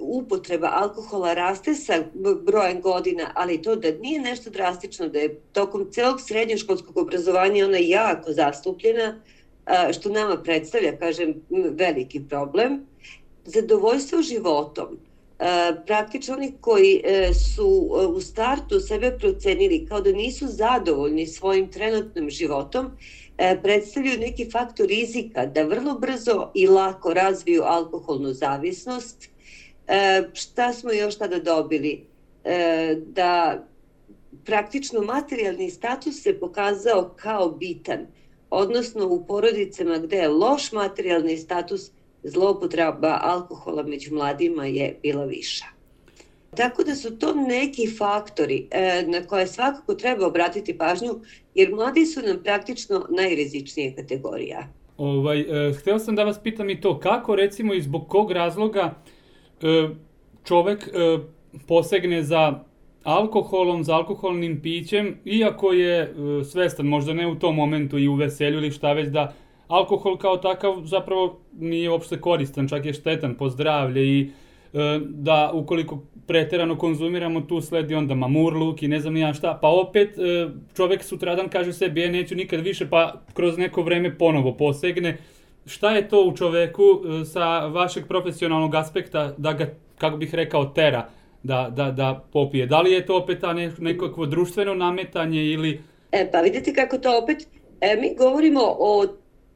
upotreba 0.00 0.68
alkohola 0.72 1.34
raste 1.34 1.74
sa 1.74 1.94
brojem 2.42 2.80
godina, 2.80 3.32
ali 3.34 3.62
to 3.62 3.76
da 3.76 3.90
nije 4.00 4.20
nešto 4.20 4.50
drastično, 4.50 5.08
da 5.08 5.18
je 5.18 5.40
tokom 5.52 5.88
celog 5.92 6.20
srednjoškolskog 6.20 6.96
obrazovanja 6.96 7.64
ona 7.64 7.78
jako 7.78 8.32
zastupljena, 8.32 9.20
e, 9.66 9.92
što 9.92 10.08
nama 10.08 10.36
predstavlja, 10.36 10.96
kažem, 10.96 11.34
veliki 11.70 12.20
problem. 12.28 12.86
Zadovoljstvo 13.44 14.22
životom, 14.22 14.98
e, 15.38 15.72
praktično 15.86 16.34
oni 16.34 16.52
koji 16.60 17.02
su 17.54 17.88
u 18.16 18.20
startu 18.20 18.80
sebe 18.80 19.18
procenili 19.18 19.86
kao 19.88 20.00
da 20.00 20.12
nisu 20.12 20.46
zadovoljni 20.48 21.26
svojim 21.26 21.70
trenutnim 21.70 22.30
životom, 22.30 22.86
E, 22.86 23.19
predstavljaju 23.62 24.18
neki 24.18 24.50
faktor 24.50 24.86
rizika 24.86 25.46
da 25.46 25.62
vrlo 25.62 25.98
brzo 25.98 26.50
i 26.54 26.66
lako 26.66 27.14
razviju 27.14 27.62
alkoholnu 27.62 28.32
zavisnost. 28.32 29.28
E, 29.88 30.22
šta 30.32 30.72
smo 30.72 30.92
još 30.92 31.18
tada 31.18 31.38
dobili? 31.38 32.04
E, 32.44 32.96
da 33.06 33.64
praktično 34.44 35.00
materijalni 35.00 35.70
status 35.70 36.22
se 36.22 36.40
pokazao 36.40 37.14
kao 37.16 37.50
bitan, 37.50 38.06
odnosno 38.50 39.06
u 39.06 39.26
porodicama 39.26 39.98
gde 39.98 40.16
je 40.16 40.28
loš 40.28 40.72
materijalni 40.72 41.36
status, 41.36 41.90
zloupotreba 42.22 43.18
alkohola 43.22 43.82
među 43.82 44.14
mladima 44.14 44.66
je 44.66 44.98
bila 45.02 45.24
viša. 45.24 45.79
Tako 46.56 46.84
da 46.84 46.94
su 46.94 47.18
to 47.18 47.34
neki 47.34 47.86
faktori 47.98 48.68
e, 48.70 49.04
na 49.06 49.26
koje 49.26 49.46
svakako 49.46 49.94
treba 49.94 50.26
obratiti 50.26 50.78
pažnju, 50.78 51.20
jer 51.54 51.74
mladi 51.74 52.06
su 52.06 52.20
nam 52.22 52.42
praktično 52.42 53.06
najrizičnija 53.10 53.94
kategorija. 53.96 54.68
Ovaj, 54.96 55.40
e, 55.40 55.72
hteo 55.72 55.98
sam 55.98 56.16
da 56.16 56.24
vas 56.24 56.38
pitam 56.42 56.70
i 56.70 56.80
to, 56.80 56.98
kako 56.98 57.36
recimo 57.36 57.74
i 57.74 57.82
zbog 57.82 58.08
kog 58.08 58.32
razloga 58.32 58.94
e, 59.62 59.88
čovek 60.44 60.88
e, 60.88 61.18
posegne 61.66 62.22
za 62.22 62.64
alkoholom, 63.02 63.84
za 63.84 63.94
alkoholnim 63.94 64.62
pićem, 64.62 65.16
iako 65.24 65.72
je 65.72 66.02
e, 66.02 66.44
svestan, 66.44 66.86
možda 66.86 67.14
ne 67.14 67.26
u 67.26 67.34
tom 67.34 67.54
momentu 67.54 67.98
i 67.98 68.08
u 68.08 68.14
veselju 68.14 68.58
ili 68.58 68.70
šta 68.70 68.92
već, 68.92 69.08
da 69.08 69.34
alkohol 69.68 70.16
kao 70.16 70.36
takav 70.36 70.82
zapravo 70.84 71.40
nije 71.58 71.90
uopšte 71.90 72.20
koristan, 72.20 72.68
čak 72.68 72.86
je 72.86 72.92
štetan 72.92 73.34
po 73.34 73.48
zdravlje 73.48 74.06
i 74.06 74.30
da 75.02 75.50
ukoliko 75.54 76.02
preterano 76.30 76.78
konzumiramo, 76.78 77.40
tu 77.40 77.60
sledi 77.60 77.94
onda 77.94 78.14
mamurluk 78.14 78.82
i 78.82 78.88
ne 78.88 79.00
znam 79.00 79.16
ja 79.16 79.34
šta, 79.34 79.58
pa 79.62 79.68
opet 79.68 80.18
e, 80.18 80.48
čovek 80.76 81.02
sutradan 81.02 81.48
kaže 81.48 81.72
sebi, 81.72 82.00
ja 82.00 82.10
neću 82.10 82.34
nikad 82.34 82.60
više, 82.60 82.86
pa 82.90 83.22
kroz 83.34 83.58
neko 83.58 83.82
vreme 83.82 84.18
ponovo 84.18 84.52
posegne. 84.56 85.16
Šta 85.66 85.90
je 85.90 86.08
to 86.08 86.22
u 86.24 86.36
čoveku 86.36 86.82
e, 86.82 87.24
sa 87.24 87.66
vašeg 87.66 88.06
profesionalnog 88.06 88.74
aspekta 88.74 89.34
da 89.38 89.52
ga, 89.52 89.74
kako 89.98 90.16
bih 90.16 90.34
rekao, 90.34 90.64
tera 90.64 91.08
da, 91.42 91.72
da, 91.76 91.90
da 91.90 92.24
popije? 92.32 92.66
Da 92.66 92.80
li 92.80 92.92
je 92.92 93.06
to 93.06 93.16
opet 93.16 93.40
ta 93.40 93.52
ne, 93.52 93.72
nekakvo 93.78 94.26
društveno 94.26 94.74
nametanje 94.74 95.44
ili... 95.44 95.80
E, 96.12 96.30
pa 96.32 96.40
vidite 96.40 96.74
kako 96.74 96.98
to 96.98 97.18
opet, 97.22 97.48
e, 97.80 97.96
mi 98.00 98.14
govorimo 98.18 98.60
o 98.64 99.06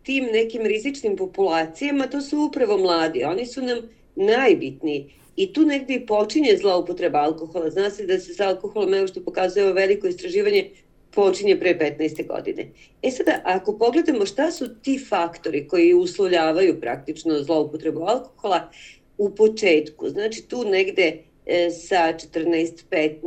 tim 0.02 0.24
nekim 0.32 0.62
rizičnim 0.62 1.16
populacijama, 1.16 2.06
to 2.06 2.20
su 2.20 2.38
upravo 2.40 2.78
mladi, 2.78 3.24
oni 3.24 3.46
su 3.46 3.62
nam 3.62 3.78
najbitniji. 4.16 5.14
I 5.36 5.52
tu 5.52 5.64
negde 5.66 5.94
i 5.94 6.06
počinje 6.06 6.56
zloupotreba 6.56 7.18
alkohola. 7.18 7.70
Zna 7.70 7.90
se 7.90 8.06
da 8.06 8.18
se 8.18 8.34
sa 8.34 8.48
alkoholom, 8.48 8.94
evo 8.94 9.06
što 9.06 9.24
pokazuje 9.24 9.72
veliko 9.72 10.06
istraživanje, 10.06 10.70
počinje 11.10 11.56
pre 11.60 11.78
15. 11.78 12.26
godine. 12.26 12.68
E 13.02 13.10
sada, 13.10 13.40
ako 13.44 13.78
pogledamo 13.78 14.26
šta 14.26 14.50
su 14.50 14.68
ti 14.82 14.98
faktori 15.08 15.68
koji 15.68 15.94
uslovljavaju 15.94 16.80
praktično 16.80 17.42
zloupotrebu 17.42 18.00
alkohola 18.00 18.70
u 19.18 19.30
početku, 19.34 20.08
znači 20.08 20.42
tu 20.48 20.64
negde 20.64 21.18
e, 21.46 21.70
sa 21.70 22.12
14, 22.34 22.82
15, 22.90 23.20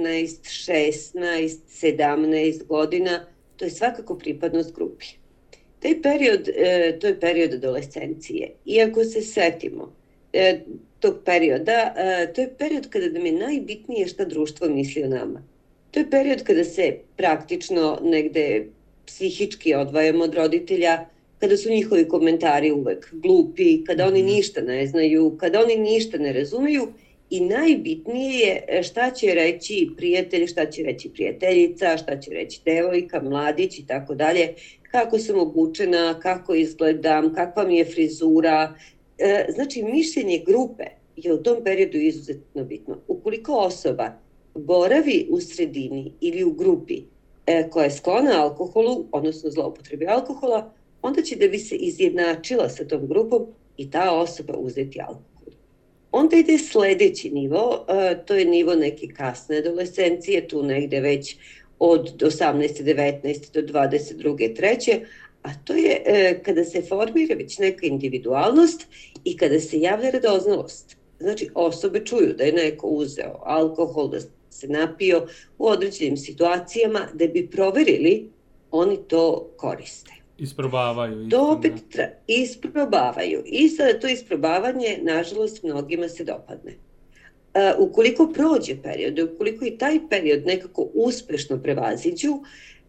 16, 1.14 1.58
17 1.82 2.66
godina, 2.66 3.26
to 3.58 3.66
je 3.66 3.72
svakako 3.72 4.18
pripadnost 4.18 4.76
grupi. 4.76 5.06
Taj 5.80 6.02
period, 6.02 6.50
e, 6.50 6.98
to 7.00 7.08
je 7.08 7.20
period 7.20 7.54
adolescencije. 7.54 8.54
Iako 8.66 9.04
se 9.04 9.22
setimo, 9.22 9.94
e, 10.38 10.60
tog 11.00 11.16
perioda, 11.26 11.94
e, 11.98 12.34
to 12.34 12.42
je 12.42 12.54
period 12.58 12.90
kada 12.90 13.10
nam 13.10 13.26
je 13.26 13.32
najbitnije 13.32 14.08
šta 14.08 14.26
društvo 14.26 14.70
misli 14.70 15.04
o 15.04 15.08
nama. 15.08 15.44
To 15.92 16.00
je 16.00 16.10
period 16.10 16.44
kada 16.44 16.64
se 16.64 16.98
praktično 17.18 18.00
negde 18.04 18.68
psihički 19.06 19.74
odvajamo 19.74 20.24
od 20.24 20.34
roditelja, 20.34 21.06
kada 21.40 21.58
su 21.58 21.70
njihovi 21.70 22.08
komentari 22.08 22.72
uvek 22.72 23.10
glupi, 23.12 23.84
kada 23.86 24.08
oni 24.08 24.24
mhm. 24.24 24.32
ništa 24.32 24.62
ne 24.62 24.88
znaju, 24.88 25.38
kada 25.40 25.64
oni 25.64 25.76
ništa 25.76 26.18
ne 26.18 26.34
razumeju 26.34 26.88
i 27.30 27.40
najbitnije 27.40 28.40
je 28.40 28.64
e, 28.68 28.84
šta 28.84 29.12
će 29.12 29.34
reći 29.34 29.90
prijatelj, 29.98 30.48
šta 30.48 30.66
će 30.66 30.84
reći 30.84 31.10
prijateljica, 31.10 31.98
šta 31.98 32.20
će 32.20 32.32
reći 32.32 32.62
devojka, 32.66 33.22
mladić 33.22 33.80
i 33.80 33.88
tako 33.88 34.16
dalje, 34.16 34.54
kako 34.92 35.20
sam 35.20 35.40
obučena, 35.40 36.20
kako 36.20 36.56
izgledam, 36.56 37.34
kakva 37.34 37.64
mi 37.68 37.78
je 37.78 37.86
frizura, 37.86 38.74
znači, 39.50 39.84
mišljenje 39.84 40.44
grupe 40.46 40.84
je 41.16 41.34
u 41.34 41.44
tom 41.44 41.64
periodu 41.64 41.98
izuzetno 41.98 42.64
bitno. 42.64 42.98
Ukoliko 43.08 43.54
osoba 43.54 44.12
boravi 44.56 45.28
u 45.30 45.42
sredini 45.42 46.12
ili 46.22 46.44
u 46.44 46.52
grupi 46.52 47.02
e, 47.46 47.70
koja 47.70 47.84
je 47.84 47.92
sklona 47.92 48.44
alkoholu, 48.44 49.06
odnosno 49.12 49.50
zloupotrebi 49.50 50.08
alkohola, 50.08 50.74
onda 51.02 51.22
će 51.22 51.36
da 51.36 51.48
bi 51.48 51.60
se 51.60 51.76
izjednačila 51.76 52.70
sa 52.70 52.88
tom 52.88 53.08
grupom 53.08 53.46
i 53.78 53.92
ta 53.92 54.12
osoba 54.12 54.54
uzeti 54.58 55.02
alkohol. 55.02 55.54
Onda 56.12 56.36
ide 56.36 56.58
sledeći 56.58 57.30
nivo, 57.30 57.86
to 58.26 58.36
je 58.36 58.46
nivo 58.46 58.76
neke 58.76 59.08
kasne 59.08 59.58
adolescencije, 59.58 60.48
tu 60.48 60.64
negde 60.64 61.00
već 61.00 61.38
od 61.80 62.22
18. 62.22 62.84
19. 62.84 63.62
do 63.62 63.74
22. 63.74 64.56
3. 64.56 65.00
A 65.48 65.50
to 65.64 65.74
je 65.74 66.02
e, 66.06 66.40
kada 66.44 66.64
se 66.64 66.82
formira 66.82 67.36
već 67.36 67.58
neka 67.58 67.86
individualnost 67.88 68.88
i 69.24 69.38
kada 69.38 69.60
se 69.60 69.80
javlja 69.80 70.10
radoznalost. 70.10 70.98
Znači, 71.20 71.50
osobe 71.56 72.06
čuju 72.06 72.34
da 72.38 72.44
je 72.44 72.54
neko 72.54 72.88
uzeo 72.88 73.40
alkohol, 73.44 74.10
da 74.10 74.20
se 74.50 74.68
napio 74.68 75.28
u 75.58 75.68
određenim 75.68 76.18
situacijama, 76.18 77.08
da 77.14 77.28
bi 77.28 77.48
proverili, 77.48 78.30
oni 78.72 78.98
to 79.08 79.50
koriste. 79.58 80.12
Isprobavaju. 80.38 81.30
To 81.30 81.52
opet 81.52 81.74
tra, 81.92 82.10
isprobavaju. 82.28 83.44
I 83.46 83.70
sada 83.70 84.00
to 84.00 84.08
isprobavanje, 84.08 85.00
nažalost, 85.02 85.64
mnogima 85.64 86.10
se 86.10 86.24
dopadne. 86.24 86.72
Uh, 86.74 87.90
ukoliko 87.90 88.28
prođe 88.34 88.82
period, 88.84 89.20
ukoliko 89.20 89.66
i 89.66 89.78
taj 89.78 90.00
period 90.10 90.46
nekako 90.46 90.88
uspešno 90.94 91.62
prevaziđu, 91.64 92.40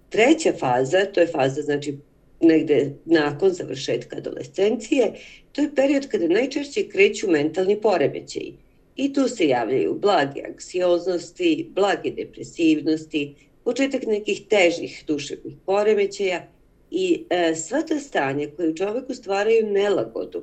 treća 0.09 0.53
faza, 0.61 1.05
to 1.05 1.21
je 1.21 1.27
faza 1.27 1.63
znači 1.63 1.99
negde 2.41 2.93
nakon 3.05 3.51
završetka 3.51 4.17
adolescencije, 4.17 5.13
to 5.53 5.61
je 5.63 5.75
period 5.75 6.09
kada 6.09 6.29
najčešće 6.29 6.89
kreću 6.89 7.31
mentalni 7.31 7.81
poremećaji. 7.81 8.55
I 8.97 9.13
tu 9.13 9.29
se 9.29 9.49
javljaju 9.49 9.95
blage 9.95 10.43
anksioznosti, 10.49 11.71
blage 11.75 12.11
depresivnosti, 12.11 13.35
početak 13.65 14.07
nekih 14.07 14.43
težih 14.49 15.05
duševnih 15.07 15.55
poremećaja 15.67 16.47
i 16.91 17.25
e, 17.31 17.55
sva 17.55 17.83
ta 17.83 17.99
stanja 17.99 18.49
koje 18.57 18.71
u 18.71 18.75
čoveku 18.75 19.15
stvaraju 19.15 19.67
nelagodu, 19.67 20.43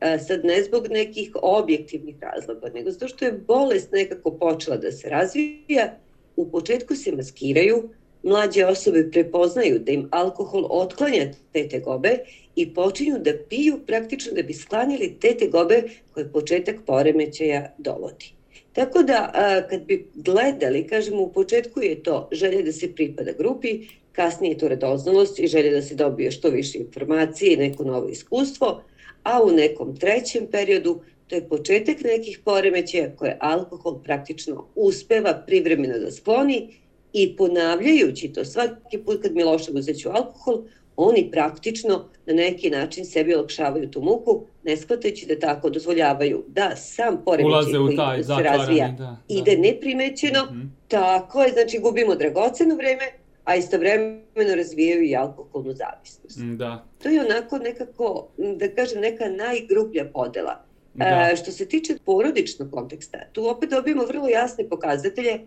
e, 0.00 0.18
sad 0.18 0.44
ne 0.44 0.62
zbog 0.62 0.88
nekih 0.90 1.30
objektivnih 1.42 2.16
razloga, 2.20 2.70
nego 2.74 2.90
zato 2.90 3.08
što 3.08 3.24
je 3.24 3.32
bolest 3.32 3.92
nekako 3.92 4.30
počela 4.30 4.76
da 4.76 4.92
se 4.92 5.08
razvija, 5.08 5.98
u 6.36 6.50
početku 6.50 6.94
se 6.94 7.12
maskiraju, 7.12 7.88
mlađe 8.24 8.66
osobe 8.66 9.10
prepoznaju 9.10 9.78
da 9.78 9.92
im 9.92 10.08
alkohol 10.10 10.66
otklanja 10.70 11.26
te 11.52 11.68
tegobe 11.68 12.18
i 12.56 12.74
počinju 12.74 13.18
da 13.18 13.30
piju 13.48 13.78
praktično 13.86 14.32
da 14.32 14.42
bi 14.42 14.54
sklanjali 14.54 15.16
te 15.20 15.36
tegobe 15.36 15.82
koje 16.12 16.32
početak 16.32 16.76
poremećaja 16.86 17.74
dovodi. 17.78 18.32
Tako 18.72 19.02
da 19.02 19.32
kad 19.70 19.84
bi 19.84 20.06
gledali, 20.14 20.86
kažemo 20.86 21.22
u 21.22 21.32
početku 21.32 21.82
je 21.82 22.02
to 22.02 22.28
želja 22.32 22.62
da 22.62 22.72
se 22.72 22.94
pripada 22.94 23.32
grupi, 23.38 23.80
kasnije 24.12 24.52
je 24.52 24.58
to 24.58 24.68
radoznalost 24.68 25.38
i 25.38 25.46
želja 25.46 25.70
da 25.70 25.82
se 25.82 25.94
dobije 25.94 26.30
što 26.30 26.50
više 26.50 26.78
informacije 26.78 27.52
i 27.52 27.56
neko 27.56 27.84
novo 27.84 28.08
iskustvo, 28.08 28.82
a 29.22 29.42
u 29.42 29.52
nekom 29.52 29.96
trećem 29.96 30.46
periodu 30.46 31.00
to 31.28 31.34
je 31.34 31.48
početak 31.48 31.96
nekih 32.04 32.40
poremećaja 32.44 33.16
koje 33.16 33.36
alkohol 33.40 34.02
praktično 34.02 34.66
uspeva 34.74 35.42
privremeno 35.46 35.98
da 35.98 36.10
skloni 36.10 36.83
i 37.14 37.36
ponavljajući 37.36 38.32
to 38.32 38.44
svaki 38.44 38.98
put 39.06 39.22
kad 39.22 39.34
Milošević 39.34 40.02
ću 40.02 40.08
alkohol, 40.08 40.62
oni 40.96 41.28
praktično 41.32 42.08
na 42.26 42.34
neki 42.34 42.70
način 42.70 43.04
sebi 43.04 43.34
olakšavaju 43.34 43.90
tu 43.90 44.02
muku, 44.02 44.46
ne 44.64 44.76
shvatajući 44.76 45.26
da 45.26 45.38
tako 45.38 45.70
dozvoljavaju 45.70 46.44
da 46.48 46.76
sam 46.76 47.22
poremećaj 47.24 47.72
koji 47.72 47.96
taj, 47.96 48.22
se 48.22 48.42
razvija 48.42 48.88
da, 48.88 49.04
da. 49.04 49.16
ide 49.28 49.56
neprimećeno, 49.56 50.44
mm 50.44 50.54
-hmm. 50.54 50.68
tako 50.88 51.42
je, 51.42 51.52
znači 51.52 51.78
gubimo 51.78 52.14
dragoceno 52.14 52.74
vreme, 52.74 53.04
a 53.44 53.56
istovremeno 53.56 54.54
razvijaju 54.56 55.02
i 55.02 55.16
alkoholnu 55.16 55.72
zavisnost. 55.72 56.38
Da. 56.38 56.84
To 57.02 57.08
je 57.08 57.20
onako 57.20 57.58
nekako, 57.58 58.28
da 58.56 58.68
kažem, 58.68 59.00
neka 59.00 59.24
najgrublja 59.28 60.04
podela. 60.04 60.63
Da. 60.94 61.28
E, 61.32 61.36
što 61.36 61.52
se 61.52 61.66
tiče 61.68 61.96
porodičnog 62.04 62.70
konteksta, 62.70 63.18
tu 63.32 63.48
opet 63.48 63.70
dobijemo 63.70 64.04
vrlo 64.04 64.28
jasne 64.28 64.68
pokazatelje 64.68 65.30
e, 65.30 65.40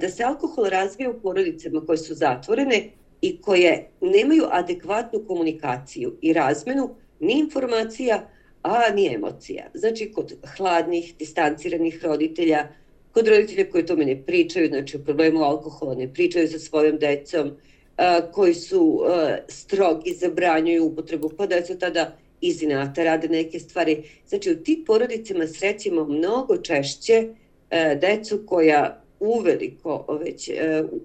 da 0.00 0.08
se 0.08 0.24
alkohol 0.24 0.64
razvija 0.64 1.10
u 1.10 1.20
porodicama 1.20 1.80
koje 1.86 1.98
su 1.98 2.14
zatvorene 2.14 2.88
i 3.22 3.40
koje 3.40 3.88
nemaju 4.00 4.44
adekvatnu 4.50 5.24
komunikaciju 5.26 6.16
i 6.20 6.32
razmenu 6.32 6.94
ni 7.20 7.38
informacija, 7.38 8.28
a 8.62 8.90
ni 8.94 9.14
emocija. 9.14 9.64
Znači, 9.74 10.12
kod 10.12 10.34
hladnih, 10.56 11.14
distanciranih 11.18 12.04
roditelja, 12.04 12.68
kod 13.12 13.28
roditelja 13.28 13.70
koji 13.70 13.86
tome 13.86 14.04
ne 14.04 14.22
pričaju, 14.26 14.68
znači 14.68 14.96
o 14.96 15.04
problemu 15.04 15.42
alkohola 15.42 15.94
ne 15.94 16.12
pričaju 16.14 16.48
sa 16.48 16.58
svojom 16.58 16.98
decom, 16.98 17.50
a, 17.96 18.20
koji 18.32 18.54
su 18.54 19.02
a, 19.06 19.36
strogi, 19.48 20.14
zabranjuju 20.14 20.84
upotrebu, 20.84 21.30
pa 21.36 21.46
deca 21.46 21.78
tada 21.78 22.16
iz 22.42 22.62
inata 22.62 23.04
rade 23.04 23.28
neke 23.28 23.58
stvari. 23.58 24.02
Znači, 24.26 24.50
u 24.50 24.62
tim 24.62 24.84
porodicama 24.86 25.46
srećemo 25.46 26.04
mnogo 26.04 26.56
češće 26.56 27.28
a, 27.70 27.94
decu 27.94 28.42
koja 28.46 29.02
uveliko 29.20 30.18
već 30.24 30.48
a, 30.48 30.52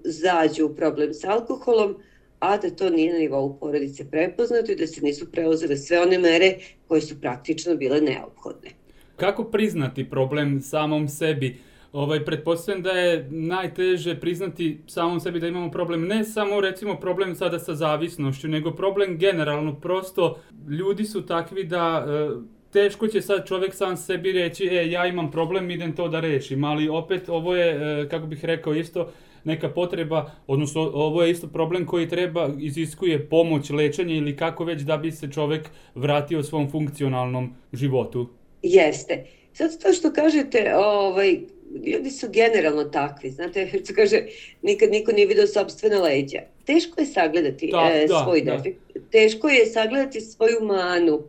zađu 0.04 0.66
u 0.66 0.74
problem 0.74 1.14
s 1.14 1.24
alkoholom, 1.24 1.96
a 2.38 2.56
da 2.56 2.70
to 2.70 2.90
nije 2.90 3.12
na 3.12 3.18
nivou 3.18 3.58
porodice 3.60 4.10
prepoznato 4.10 4.72
i 4.72 4.76
da 4.76 4.86
se 4.86 5.00
nisu 5.00 5.32
preuzele 5.32 5.76
sve 5.76 6.00
one 6.00 6.18
mere 6.18 6.54
koje 6.88 7.00
su 7.00 7.20
praktično 7.20 7.76
bile 7.76 8.00
neophodne. 8.00 8.70
Kako 9.16 9.44
priznati 9.44 10.10
problem 10.10 10.60
samom 10.62 11.08
sebi? 11.08 11.56
Ovaj, 11.92 12.24
pretpostavljam 12.24 12.82
da 12.82 12.90
je 12.90 13.28
najteže 13.30 14.20
priznati 14.20 14.78
samom 14.86 15.20
sebi 15.20 15.40
da 15.40 15.48
imamo 15.48 15.70
problem, 15.70 16.06
ne 16.06 16.24
samo 16.24 16.60
recimo 16.60 17.00
problem 17.00 17.34
sada 17.34 17.58
sa 17.58 17.74
zavisnošću, 17.74 18.48
nego 18.48 18.70
problem 18.70 19.18
generalno, 19.18 19.80
prosto 19.80 20.38
ljudi 20.68 21.04
su 21.04 21.26
takvi 21.26 21.64
da 21.64 22.06
e, 22.08 22.28
teško 22.72 23.08
će 23.08 23.22
sad 23.22 23.46
čovek 23.46 23.74
sam 23.74 23.96
sebi 23.96 24.32
reći, 24.32 24.64
e, 24.64 24.90
ja 24.90 25.06
imam 25.06 25.30
problem, 25.30 25.70
idem 25.70 25.96
to 25.96 26.08
da 26.08 26.20
rešim, 26.20 26.64
ali 26.64 26.88
opet 26.88 27.28
ovo 27.28 27.56
je, 27.56 28.02
e, 28.02 28.08
kako 28.08 28.26
bih 28.26 28.44
rekao, 28.44 28.74
isto 28.74 29.10
neka 29.44 29.68
potreba, 29.68 30.30
odnosno 30.46 30.80
ovo 30.94 31.22
je 31.22 31.30
isto 31.30 31.46
problem 31.46 31.86
koji 31.86 32.08
treba, 32.08 32.50
iziskuje 32.58 33.28
pomoć, 33.28 33.70
lečenje 33.70 34.16
ili 34.16 34.36
kako 34.36 34.64
već 34.64 34.82
da 34.82 34.96
bi 34.96 35.12
se 35.12 35.30
čovek 35.30 35.70
vratio 35.94 36.42
svom 36.42 36.70
funkcionalnom 36.70 37.54
životu. 37.72 38.28
Jeste. 38.62 39.24
Sad 39.52 39.82
to 39.82 39.92
što 39.92 40.12
kažete, 40.12 40.72
ovaj, 40.76 41.40
ljudi 41.86 42.10
su 42.10 42.28
generalno 42.30 42.84
takvi, 42.84 43.30
znate, 43.30 43.70
što 43.84 43.94
kaže, 43.94 44.22
nikad 44.62 44.90
niko 44.90 45.12
nije 45.12 45.26
vidio 45.26 45.46
sobstvene 45.46 45.98
leđa. 45.98 46.38
Teško 46.64 47.00
je 47.00 47.06
sagledati 47.06 47.68
da, 47.72 47.90
e, 47.94 48.06
da, 48.06 48.22
svoj 48.24 48.42
da. 48.42 48.56
defekt, 48.56 48.78
teško 49.10 49.48
je 49.48 49.66
sagledati 49.66 50.20
svoju 50.20 50.60
manu, 50.60 51.22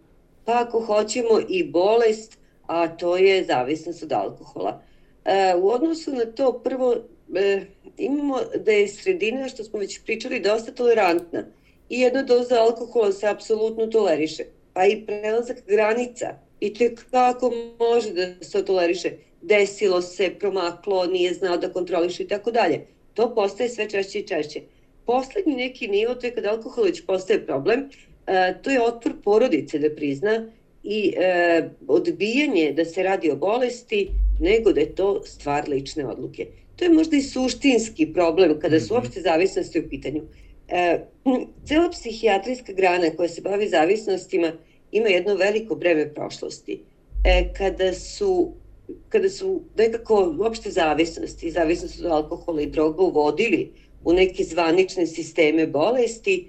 pa 0.45 0.59
ako 0.67 0.79
hoćemo 0.79 1.39
i 1.49 1.63
bolest, 1.63 2.37
a 2.67 2.87
to 2.87 3.17
je 3.17 3.43
zavisnost 3.43 4.03
od 4.03 4.11
alkohola. 4.11 4.81
E, 5.25 5.55
u 5.55 5.69
odnosu 5.69 6.11
na 6.11 6.25
to, 6.25 6.61
prvo, 6.63 6.95
e, 7.35 7.61
imamo 7.97 8.39
da 8.65 8.71
je 8.71 8.87
sredina, 8.87 9.47
što 9.47 9.63
smo 9.63 9.79
već 9.79 9.99
pričali, 10.05 10.39
dosta 10.39 10.71
tolerantna 10.71 11.43
i 11.89 11.99
jedna 11.99 12.23
doza 12.23 12.61
alkohola 12.61 13.11
se 13.11 13.27
apsolutno 13.27 13.87
toleriše, 13.87 14.43
pa 14.73 14.85
i 14.85 15.05
prelazak 15.05 15.57
granica 15.67 16.27
i 16.59 16.73
te 16.73 16.95
kako 17.11 17.51
može 17.79 18.13
da 18.13 18.45
se 18.45 18.65
toleriše. 18.65 19.11
Desilo 19.41 20.01
se, 20.01 20.29
promaklo, 20.39 21.05
nije 21.05 21.33
znao 21.33 21.57
da 21.57 21.73
kontroliše 21.73 22.23
i 22.23 22.27
tako 22.27 22.51
dalje. 22.51 22.85
To 23.13 23.35
postaje 23.35 23.69
sve 23.69 23.89
češće 23.89 24.19
i 24.19 24.27
češće. 24.27 24.61
Poslednji 25.05 25.55
neki 25.55 25.87
nivo, 25.87 26.15
to 26.15 26.27
je 26.27 26.35
kada 26.35 26.51
alkohol 26.51 26.83
već 26.83 27.05
postaje 27.05 27.45
problem, 27.45 27.89
e, 28.27 28.53
to 28.61 28.69
je 28.69 28.81
otpor 28.81 29.13
porodice 29.23 29.79
da 29.79 29.95
prizna 29.95 30.51
i 30.83 31.13
e, 31.17 31.69
odbijanje 31.87 32.73
da 32.73 32.85
se 32.85 33.03
radi 33.03 33.31
o 33.31 33.35
bolesti, 33.35 34.09
nego 34.39 34.73
da 34.73 34.79
je 34.79 34.95
to 34.95 35.23
stvar 35.25 35.69
lične 35.69 36.05
odluke. 36.05 36.47
To 36.75 36.85
je 36.85 36.89
možda 36.89 37.17
i 37.17 37.21
suštinski 37.21 38.13
problem 38.13 38.59
kada 38.59 38.79
su 38.79 38.85
mhm. 38.85 38.93
uopšte 38.93 39.21
zavisnosti 39.21 39.79
u 39.79 39.89
pitanju. 39.89 40.21
E, 40.67 40.99
cela 41.65 41.89
psihijatrijska 41.89 42.73
grana 42.73 43.09
koja 43.17 43.29
se 43.29 43.41
bavi 43.41 43.67
zavisnostima 43.67 44.51
ima 44.91 45.07
jedno 45.07 45.35
veliko 45.35 45.75
breme 45.75 46.13
prošlosti. 46.13 46.79
E, 47.23 47.53
kada 47.57 47.93
su 47.93 48.53
kada 49.09 49.29
su 49.29 49.61
nekako 49.77 50.35
uopšte 50.39 50.71
zavisnosti, 50.71 51.51
zavisnost 51.51 51.99
od 51.99 52.11
alkohola 52.11 52.61
i 52.61 52.69
droga 52.69 53.03
uvodili 53.03 53.71
u 54.03 54.13
neke 54.13 54.43
zvanične 54.43 55.07
sisteme 55.07 55.67
bolesti, 55.67 56.47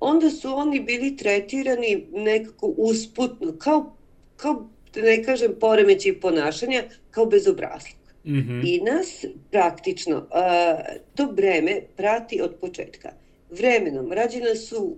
onda 0.00 0.30
su 0.30 0.54
oni 0.54 0.80
bili 0.80 1.16
tretirani 1.16 2.06
nekako 2.12 2.66
usputno, 2.66 3.52
kao, 3.58 3.92
kao 4.36 4.68
da 4.94 5.00
ne 5.00 5.24
kažem 5.24 5.54
poremeći 5.60 6.12
ponašanja, 6.12 6.82
kao 7.10 7.26
bezobrazluk. 7.26 7.98
Mm 8.24 8.32
-hmm. 8.32 8.62
I 8.66 8.80
nas 8.80 9.24
praktično 9.50 10.16
uh, 10.16 10.24
to 11.14 11.26
breme 11.26 11.80
prati 11.96 12.40
od 12.40 12.54
početka. 12.60 13.12
Vremenom 13.50 14.12
rađena 14.12 14.54
su 14.54 14.96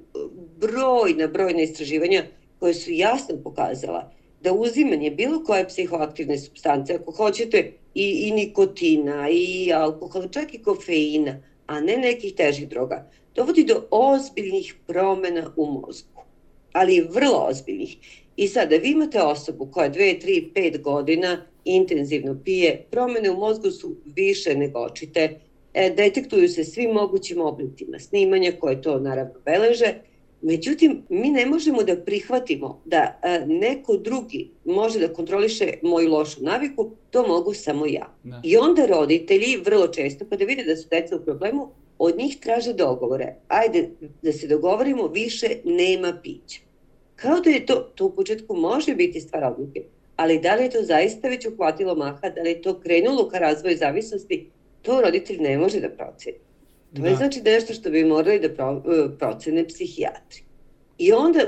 brojna, 0.60 1.26
brojna 1.26 1.62
istraživanja 1.62 2.24
koje 2.58 2.74
su 2.74 2.90
jasno 2.92 3.36
pokazala 3.44 4.12
da 4.42 4.52
uzimanje 4.52 5.10
bilo 5.10 5.44
koje 5.44 5.68
psihoaktivne 5.68 6.38
substance, 6.38 6.94
ako 6.94 7.12
hoćete 7.12 7.72
i, 7.94 8.28
i 8.28 8.30
nikotina, 8.30 9.28
i 9.30 9.72
alkohola, 9.72 10.28
čak 10.28 10.54
i 10.54 10.62
kofeina, 10.62 11.42
a 11.66 11.80
ne 11.80 11.96
nekih 11.96 12.34
težih 12.34 12.68
droga, 12.68 13.10
dovodi 13.34 13.64
do 13.64 13.86
ozbiljnih 13.90 14.74
promena 14.86 15.52
u 15.56 15.66
mozgu, 15.66 16.22
ali 16.72 17.00
vrlo 17.00 17.46
ozbiljnih. 17.48 17.96
I 18.36 18.48
sada 18.48 18.76
vi 18.76 18.90
imate 18.90 19.22
osobu 19.22 19.68
koja 19.72 19.90
2, 19.90 20.26
3, 20.26 20.52
5 20.54 20.82
godina 20.82 21.46
intenzivno 21.64 22.36
pije, 22.44 22.86
promene 22.90 23.30
u 23.30 23.36
mozgu 23.36 23.70
su 23.70 23.96
više 24.04 24.54
nego 24.54 24.78
očite, 24.78 25.40
e, 25.74 25.90
detektuju 25.90 26.48
se 26.48 26.64
svim 26.64 26.90
mogućim 26.90 27.40
oblicima 27.40 27.98
snimanja 27.98 28.52
koje 28.60 28.82
to 28.82 28.98
naravno 28.98 29.34
beleže, 29.44 29.94
Međutim, 30.42 31.02
mi 31.08 31.30
ne 31.30 31.46
možemo 31.46 31.82
da 31.82 31.96
prihvatimo 31.96 32.82
da 32.84 33.18
a, 33.22 33.38
neko 33.46 33.96
drugi 33.96 34.50
može 34.64 34.98
da 34.98 35.12
kontroliše 35.12 35.72
moju 35.82 36.10
lošu 36.10 36.42
naviku, 36.42 36.90
to 37.10 37.26
mogu 37.26 37.54
samo 37.54 37.86
ja. 37.86 38.14
Da. 38.24 38.40
I 38.44 38.56
onda 38.56 38.86
roditelji 38.86 39.56
vrlo 39.64 39.88
često 39.88 40.24
kada 40.30 40.44
vide 40.44 40.64
da 40.64 40.76
su 40.76 40.88
deca 40.88 41.16
u 41.16 41.24
problemu, 41.24 41.68
od 41.98 42.16
njih 42.18 42.36
traže 42.40 42.72
dogovore. 42.72 43.34
Ajde 43.48 43.90
da 44.22 44.32
se 44.32 44.46
dogovorimo, 44.46 45.06
više 45.06 45.48
nema 45.64 46.18
pića. 46.22 46.60
Kao 47.16 47.40
da 47.40 47.50
je 47.50 47.66
to, 47.66 47.74
to 47.74 48.06
u 48.06 48.10
početku 48.10 48.56
može 48.56 48.94
biti 48.94 49.20
stvar 49.20 49.44
odluke, 49.44 49.82
ali 50.16 50.38
da 50.38 50.54
li 50.54 50.62
je 50.62 50.70
to 50.70 50.82
zaista 50.82 51.28
već 51.28 51.46
uhvatilo 51.46 51.94
maha, 51.94 52.28
da 52.28 52.42
li 52.42 52.50
je 52.50 52.62
to 52.62 52.80
krenulo 52.80 53.28
ka 53.28 53.38
razvoju 53.38 53.76
zavisnosti, 53.76 54.50
to 54.82 55.00
roditelj 55.00 55.38
ne 55.40 55.58
može 55.58 55.80
da 55.80 55.88
proceni. 55.88 56.36
To 56.94 57.02
da. 57.02 57.08
je 57.08 57.16
znači 57.16 57.40
nešto 57.40 57.74
što 57.74 57.90
bi 57.90 58.04
morali 58.04 58.40
da 58.40 58.48
pro, 58.54 58.82
e, 58.86 59.18
procene 59.18 59.66
psihijatri. 59.68 60.42
I 60.98 61.12
onda, 61.12 61.40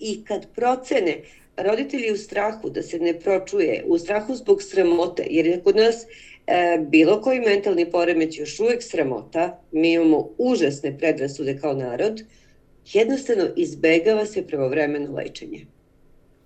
i 0.00 0.24
kad 0.24 0.46
procene, 0.54 1.22
roditelji 1.56 2.12
u 2.12 2.16
strahu 2.16 2.70
da 2.70 2.82
se 2.82 2.98
ne 2.98 3.20
pročuje, 3.20 3.84
u 3.86 3.98
strahu 3.98 4.34
zbog 4.34 4.62
sramote, 4.62 5.26
jer 5.30 5.46
je 5.46 5.60
kod 5.64 5.76
nas 5.76 6.06
e, 6.46 6.78
bilo 6.88 7.20
koji 7.22 7.40
mentalni 7.40 7.90
poremeć 7.90 8.38
još 8.38 8.60
uvek 8.60 8.82
sramota, 8.82 9.62
mi 9.72 9.92
imamo 9.92 10.30
užasne 10.38 10.98
predrasude 10.98 11.58
kao 11.58 11.74
narod, 11.74 12.22
jednostavno 12.92 13.48
izbegava 13.56 14.26
se 14.26 14.46
pravovremeno 14.46 15.14
lečenje. 15.14 15.66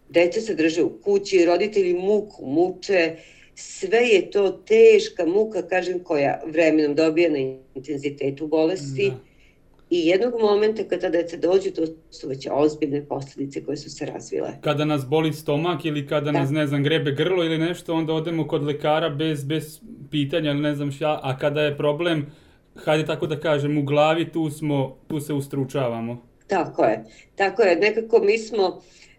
Deca 0.08 0.40
se 0.40 0.54
drže 0.54 0.82
u 0.82 0.90
kući, 1.04 1.44
roditelji 1.44 1.94
muku 1.94 2.46
muče, 2.46 3.16
sve 3.54 3.98
je 3.98 4.30
to 4.30 4.50
teška 4.50 5.26
muka, 5.26 5.62
kažem, 5.62 6.04
koja 6.04 6.40
vremenom 6.46 6.94
dobija 6.94 7.30
na 7.30 7.38
intenzitetu 7.74 8.46
bolesti 8.46 9.10
da. 9.10 9.16
i 9.90 10.06
jednog 10.06 10.34
momenta 10.40 10.82
kada 10.84 11.08
deca 11.08 11.36
dođu, 11.36 11.70
to 11.70 11.82
su 12.10 12.28
već 12.28 12.48
ozbiljne 12.50 13.06
posledice 13.08 13.64
koje 13.64 13.76
su 13.76 13.90
se 13.90 14.06
razvile. 14.06 14.50
Kada 14.60 14.84
nas 14.84 15.06
boli 15.06 15.32
stomak 15.32 15.84
ili 15.84 16.06
kada 16.06 16.32
da. 16.32 16.38
nas, 16.38 16.50
ne 16.50 16.66
znam, 16.66 16.82
grebe 16.82 17.12
grlo 17.12 17.44
ili 17.44 17.58
nešto, 17.58 17.94
onda 17.94 18.12
odemo 18.12 18.48
kod 18.48 18.62
lekara 18.62 19.08
bez, 19.08 19.44
bez 19.44 19.80
pitanja 20.10 20.50
ili 20.50 20.60
ne 20.60 20.74
znam 20.74 20.92
šta, 20.92 21.20
a 21.22 21.38
kada 21.38 21.62
je 21.62 21.76
problem, 21.76 22.26
hajde 22.74 23.06
tako 23.06 23.26
da 23.26 23.40
kažem, 23.40 23.78
u 23.78 23.82
glavi, 23.82 24.32
tu, 24.32 24.50
smo, 24.50 24.96
tu 25.08 25.20
se 25.20 25.32
ustručavamo. 25.32 26.26
Tako 26.46 26.84
je, 26.84 27.04
tako 27.34 27.62
je, 27.62 27.76
nekako 27.76 28.18
mi 28.18 28.38
smo, 28.38 28.62
e, 28.64 29.11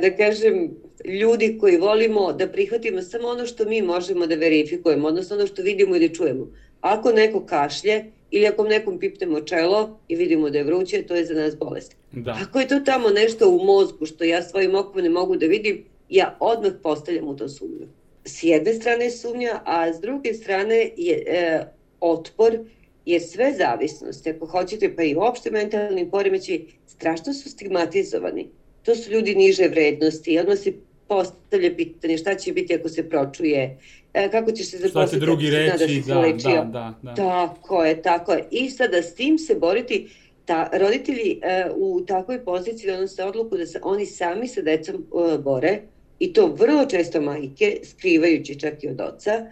da 0.00 0.16
kažem, 0.16 0.70
ljudi 1.04 1.58
koji 1.60 1.76
volimo 1.76 2.32
da 2.32 2.48
prihvatimo 2.48 3.02
samo 3.02 3.28
ono 3.28 3.46
što 3.46 3.64
mi 3.64 3.82
možemo 3.82 4.26
da 4.26 4.34
verifikujemo, 4.34 5.08
odnosno 5.08 5.36
ono 5.36 5.46
što 5.46 5.62
vidimo 5.62 5.96
ili 5.96 6.14
čujemo. 6.14 6.46
Ako 6.80 7.12
neko 7.12 7.46
kašlje 7.46 8.04
ili 8.30 8.46
ako 8.46 8.64
nekom 8.64 8.98
pipnemo 8.98 9.40
čelo 9.40 10.00
i 10.08 10.16
vidimo 10.16 10.50
da 10.50 10.58
je 10.58 10.64
vruće, 10.64 11.02
to 11.02 11.14
je 11.14 11.24
za 11.24 11.34
nas 11.34 11.56
bolest. 11.56 11.96
Da. 12.12 12.38
Ako 12.42 12.60
je 12.60 12.68
to 12.68 12.80
tamo 12.80 13.10
nešto 13.10 13.48
u 13.48 13.64
mozgu 13.64 14.06
što 14.06 14.24
ja 14.24 14.42
svojim 14.42 14.74
okom 14.74 15.02
ne 15.02 15.10
mogu 15.10 15.36
da 15.36 15.46
vidim, 15.46 15.84
ja 16.08 16.36
odmah 16.40 16.72
postavljam 16.82 17.28
u 17.28 17.36
to 17.36 17.48
sumnju. 17.48 17.86
S 18.24 18.42
jedne 18.42 18.74
strane 18.74 19.04
je 19.04 19.10
sumnja, 19.10 19.60
a 19.64 19.92
s 19.92 20.00
druge 20.00 20.34
strane 20.34 20.90
je 20.96 21.24
e, 21.26 21.66
otpor, 22.00 22.58
jer 23.06 23.22
sve 23.22 23.52
zavisnosti, 23.52 24.30
ako 24.30 24.46
hoćete, 24.46 24.96
pa 24.96 25.02
i 25.02 25.14
uopšte 25.14 25.50
mentalni 25.50 26.10
poremeći, 26.10 26.66
strašno 26.86 27.32
su 27.32 27.50
stigmatizovani. 27.50 28.48
To 28.84 28.94
su 28.94 29.10
ljudi 29.10 29.34
niže 29.34 29.68
vrednosti 29.68 30.32
i 30.32 30.38
odmah 30.38 30.58
se 30.58 30.72
postavlja 31.08 31.76
pitanje 31.76 32.18
šta 32.18 32.34
će 32.34 32.52
biti 32.52 32.74
ako 32.74 32.88
se 32.88 33.08
pročuje, 33.08 33.78
e, 34.14 34.30
kako 34.30 34.52
ćeš 34.52 34.70
se 34.70 34.76
zaposliti. 34.78 35.08
Šta 35.08 35.16
će 35.16 35.20
drugi 35.20 35.50
da 35.50 35.56
reći, 35.58 36.02
da, 36.06 36.14
da, 36.14 36.64
da, 36.72 36.94
da. 37.02 37.14
Tako 37.14 37.84
je, 37.84 38.02
tako 38.02 38.32
je. 38.32 38.44
I 38.50 38.70
sada 38.70 39.02
s 39.02 39.14
tim 39.14 39.38
se 39.38 39.54
boriti, 39.54 40.08
ta, 40.44 40.70
roditelji 40.72 41.40
uh, 41.66 41.76
u 41.76 42.00
takvoj 42.06 42.44
poziciji 42.44 42.90
donose 42.90 43.24
odluku 43.24 43.56
da 43.56 43.66
se 43.66 43.80
oni 43.82 44.06
sami 44.06 44.48
sa 44.48 44.62
decom 44.62 45.06
uh, 45.10 45.38
bore 45.40 45.78
i 46.18 46.32
to 46.32 46.46
vrlo 46.46 46.86
često 46.86 47.20
majke, 47.20 47.78
skrivajući 47.82 48.60
čak 48.60 48.84
i 48.84 48.88
od 48.88 49.00
oca, 49.00 49.46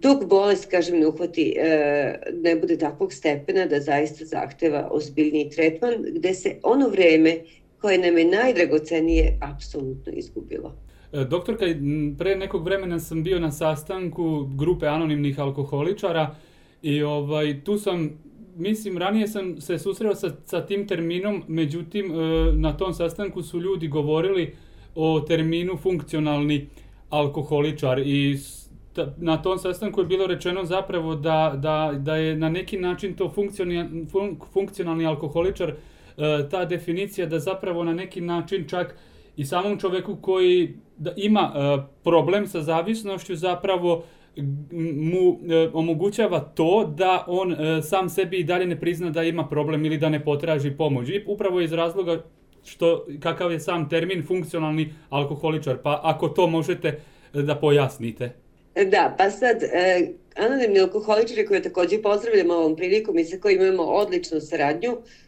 dok 0.00 0.24
bolest, 0.24 0.70
kažem, 0.70 0.98
ne 0.98 1.06
uhvati, 1.06 1.56
uh, 1.58 2.42
ne 2.42 2.56
bude 2.56 2.78
takvog 2.78 3.12
stepena 3.12 3.66
da 3.66 3.80
zaista 3.80 4.24
zahteva 4.24 4.88
ozbiljniji 4.90 5.50
tretman, 5.50 5.94
gde 6.08 6.34
se 6.34 6.56
ono 6.62 6.88
vreme 6.88 7.38
koje 7.80 7.98
nam 7.98 8.18
je 8.18 8.24
najdragocenije 8.24 9.38
apsolutno 9.42 10.12
izgubilo. 10.12 10.72
E, 11.12 11.24
doktorka, 11.24 11.64
pre 12.18 12.36
nekog 12.36 12.64
vremena 12.64 13.00
sam 13.00 13.22
bio 13.22 13.40
na 13.40 13.52
sastanku 13.52 14.48
grupe 14.56 14.86
anonimnih 14.86 15.40
alkoholičara 15.40 16.34
i 16.82 17.02
ovaj, 17.02 17.60
tu 17.64 17.78
sam, 17.78 18.10
mislim, 18.56 18.98
ranije 18.98 19.28
sam 19.28 19.60
se 19.60 19.78
susreo 19.78 20.14
sa, 20.14 20.30
sa 20.44 20.66
tim 20.66 20.86
terminom, 20.86 21.42
međutim, 21.48 22.12
e, 22.12 22.52
na 22.52 22.76
tom 22.76 22.94
sastanku 22.94 23.42
su 23.42 23.60
ljudi 23.60 23.88
govorili 23.88 24.54
o 24.94 25.20
terminu 25.20 25.76
funkcionalni 25.76 26.66
alkoholičar 27.10 27.98
i 27.98 28.38
na 29.16 29.42
tom 29.42 29.58
sastanku 29.58 30.00
je 30.00 30.06
bilo 30.06 30.26
rečeno 30.26 30.64
zapravo 30.64 31.14
da, 31.14 31.54
da, 31.56 31.92
da 31.98 32.16
je 32.16 32.36
na 32.36 32.48
neki 32.48 32.78
način 32.78 33.14
to 33.14 33.32
funkcionalni 34.52 35.06
alkoholičar 35.06 35.70
E, 35.70 35.74
ta 36.50 36.64
definicija 36.64 37.26
da 37.26 37.38
zapravo 37.38 37.84
na 37.84 37.92
neki 37.92 38.20
način 38.20 38.68
čak 38.68 38.94
i 39.36 39.44
samom 39.44 39.78
čoveku 39.80 40.16
koji 40.22 40.74
da 40.96 41.12
ima 41.16 41.52
e, 41.54 41.82
problem 42.04 42.46
sa 42.46 42.62
zavisnošću 42.62 43.36
zapravo 43.36 44.04
mu 44.82 45.38
e, 45.50 45.68
omogućava 45.72 46.40
to 46.40 46.94
da 46.96 47.24
on 47.26 47.56
sam 47.82 48.08
sebi 48.08 48.38
i 48.38 48.44
dalje 48.44 48.66
ne 48.66 48.80
prizna 48.80 49.10
da 49.10 49.22
ima 49.22 49.48
problem 49.48 49.84
ili 49.84 49.98
da 49.98 50.08
ne 50.08 50.24
potraži 50.24 50.70
pomoć. 50.70 51.08
I 51.08 51.24
upravo 51.26 51.60
iz 51.60 51.72
razloga 51.72 52.24
što 52.64 53.06
kakav 53.20 53.52
je 53.52 53.60
sam 53.60 53.88
termin 53.88 54.26
funkcionalni 54.26 54.94
alkoholičar, 55.08 55.78
pa 55.82 56.00
ako 56.02 56.28
to 56.28 56.46
možete 56.46 57.00
da 57.32 57.54
pojasnite. 57.54 58.32
Da, 58.90 59.14
pa 59.18 59.30
sad, 59.30 59.62
eh, 59.62 60.08
anonimni 60.36 60.80
alkoholičari 60.80 61.46
koje 61.46 61.62
takođe 61.62 62.02
pozdravljamo 62.02 62.54
ovom 62.54 62.76
prilikom 62.76 63.18
i 63.18 63.24
sa 63.24 63.36
kojim 63.38 63.62
imamo 63.62 63.82
odličnu 63.82 64.40
saradnju, 64.40 64.90
E, 64.90 65.25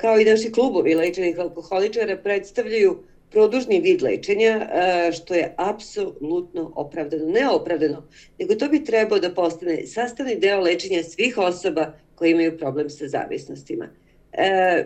kao 0.00 0.20
i 0.20 0.24
naši 0.24 0.52
klubovi 0.52 0.94
lečenih 0.94 1.38
alkoholičara 1.38 2.16
predstavljaju 2.16 3.02
produžni 3.30 3.80
vid 3.80 4.02
lečenja, 4.02 4.68
e, 4.72 5.12
što 5.12 5.34
je 5.34 5.54
apsolutno 5.56 6.72
opravdano. 6.74 7.26
Ne 7.26 7.48
opravdano, 7.48 8.08
nego 8.38 8.54
to 8.54 8.68
bi 8.68 8.84
trebao 8.84 9.18
da 9.18 9.34
postane 9.34 9.86
sastavni 9.86 10.36
deo 10.36 10.60
lečenja 10.60 11.02
svih 11.02 11.38
osoba 11.38 11.92
koji 12.14 12.30
imaju 12.30 12.58
problem 12.58 12.90
sa 12.90 13.08
zavisnostima. 13.08 13.88
E, 14.32 14.84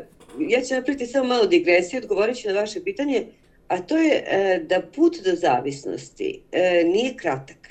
ja 0.49 0.63
ću 0.63 0.75
napraviti 0.75 1.07
samo 1.07 1.29
malo 1.29 1.47
digresiju, 1.47 1.99
odgovorit 1.99 2.45
na 2.45 2.53
vaše 2.53 2.85
pitanje, 2.85 3.27
a 3.69 3.83
to 3.83 3.99
je 3.99 4.25
da 4.69 4.83
put 4.95 5.17
do 5.25 5.35
zavisnosti 5.35 6.43
nije 6.85 7.17
kratak. 7.17 7.69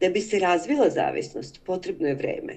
Da 0.00 0.08
bi 0.08 0.20
se 0.20 0.38
razvila 0.38 0.90
zavisnost, 0.90 1.60
potrebno 1.64 2.08
je 2.08 2.14
vreme. 2.14 2.56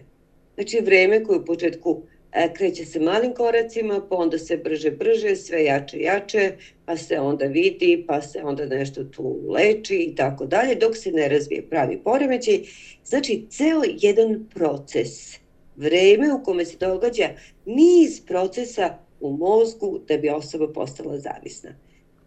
Znači 0.56 0.80
vreme 0.80 1.23
koje 1.23 1.39
u 1.39 1.45
početku 1.45 2.02
E, 2.12 2.12
kreće 2.56 2.86
se 2.86 3.00
malim 3.00 3.34
koracima, 3.34 4.02
pa 4.10 4.15
onda 4.15 4.38
se 4.38 4.58
brže, 4.58 4.91
brže, 4.91 5.36
sve 5.36 5.63
jače, 5.63 6.00
jače, 6.00 6.52
pa 6.86 6.98
se 6.98 7.19
onda 7.19 7.46
vidi, 7.46 8.06
pa 8.08 8.22
se 8.22 8.43
onda 8.43 8.65
nešto 8.65 9.04
tu 9.04 9.39
leči 9.50 9.96
i 9.96 10.15
tako 10.15 10.46
dalje, 10.46 10.76
dok 10.76 10.98
se 10.98 11.12
ne 11.12 11.28
razvije 11.28 11.69
pravi 11.69 12.00
poremećaj. 12.04 12.60
Znači, 13.06 13.46
ceo 13.50 13.82
jedan 13.86 14.50
proces, 14.54 15.39
vreme 15.76 16.34
u 16.34 16.43
kome 16.43 16.65
se 16.65 16.78
događa 16.78 17.30
niz 17.65 18.22
procesa 18.28 18.98
u 19.19 19.38
mozgu 19.38 20.00
da 20.08 20.17
bi 20.17 20.30
osoba 20.30 20.74
postala 20.74 21.19
zavisna. 21.19 21.69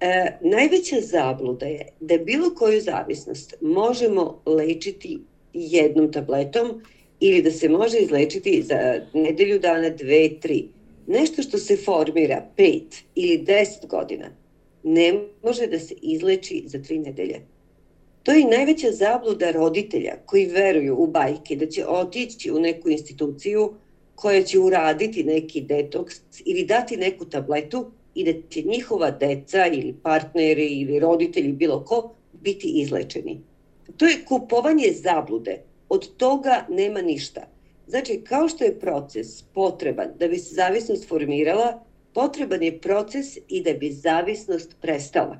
E, 0.00 0.38
najveća 0.40 0.96
zabluda 1.00 1.66
je 1.66 1.88
da 2.00 2.18
bilo 2.18 2.54
koju 2.54 2.80
zavisnost 2.80 3.54
možemo 3.60 4.42
lečiti 4.46 5.18
jednom 5.52 6.12
tabletom 6.12 6.82
ili 7.20 7.42
da 7.42 7.50
se 7.52 7.68
može 7.68 7.98
izlečiti 7.98 8.62
za 8.62 9.00
nedelju 9.12 9.58
dana, 9.58 9.90
dve, 9.90 10.28
tri. 10.40 10.64
Nešto 11.06 11.42
što 11.42 11.58
se 11.58 11.76
formira 11.76 12.42
pet 12.56 13.04
ili 13.14 13.38
deset 13.38 13.86
godina 13.86 14.30
ne 14.82 15.14
može 15.42 15.66
da 15.66 15.78
se 15.78 15.94
izleči 16.02 16.62
za 16.66 16.78
tri 16.78 16.98
nedelje. 16.98 17.40
To 18.22 18.32
je 18.32 18.44
najveća 18.44 18.92
zabluda 18.92 19.50
roditelja 19.50 20.16
koji 20.26 20.46
veruju 20.46 20.96
u 20.98 21.06
bajke 21.06 21.56
da 21.56 21.66
će 21.66 21.86
otići 21.86 22.50
u 22.50 22.60
neku 22.60 22.90
instituciju 22.90 23.70
koja 24.14 24.42
će 24.42 24.58
uraditi 24.58 25.24
neki 25.24 25.60
detoks 25.60 26.16
ili 26.44 26.64
dati 26.64 26.96
neku 26.96 27.24
tabletu 27.24 27.86
i 28.14 28.24
da 28.24 28.32
će 28.50 28.62
njihova 28.62 29.10
deca 29.10 29.66
ili 29.66 29.94
partneri 30.02 30.66
ili 30.66 30.98
roditelji 30.98 31.52
bilo 31.52 31.80
ko 31.80 32.02
biti 32.32 32.68
izlečeni. 32.68 33.40
To 33.96 34.06
je 34.06 34.18
kupovanje 34.24 34.92
zablude 34.92 35.58
od 35.88 36.16
toga 36.16 36.66
nema 36.68 37.02
ništa. 37.02 37.40
Znači, 37.86 38.20
kao 38.28 38.48
što 38.48 38.64
je 38.64 38.78
proces 38.80 39.42
potreban 39.42 40.08
da 40.18 40.28
bi 40.28 40.38
se 40.38 40.54
zavisnost 40.54 41.08
formirala, 41.08 41.84
potreban 42.14 42.62
je 42.62 42.80
proces 42.80 43.36
i 43.48 43.62
da 43.62 43.72
bi 43.72 43.90
zavisnost 43.90 44.76
prestala. 44.80 45.38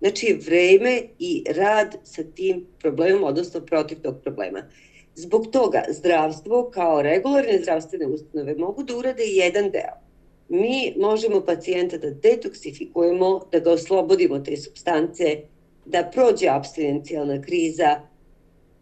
Znači, 0.00 0.38
vreme 0.46 1.02
i 1.18 1.44
rad 1.56 1.96
sa 2.04 2.22
tim 2.34 2.66
problemom, 2.78 3.24
odnosno 3.24 3.60
protiv 3.60 4.00
tog 4.02 4.20
problema. 4.22 4.62
Zbog 5.14 5.46
toga 5.52 5.82
zdravstvo 5.88 6.70
kao 6.70 7.02
regularne 7.02 7.58
zdravstvene 7.62 8.06
ustanove 8.06 8.54
mogu 8.54 8.82
da 8.82 8.96
urade 8.96 9.22
jedan 9.24 9.70
deo. 9.70 10.02
Mi 10.48 10.94
možemo 10.96 11.40
pacijenta 11.40 11.98
da 11.98 12.10
detoksifikujemo, 12.10 13.40
da 13.52 13.58
ga 13.58 13.70
oslobodimo 13.72 14.38
te 14.38 14.56
substance, 14.56 15.36
da 15.86 16.10
prođe 16.12 16.48
abstinencijalna 16.48 17.42
kriza, 17.42 18.00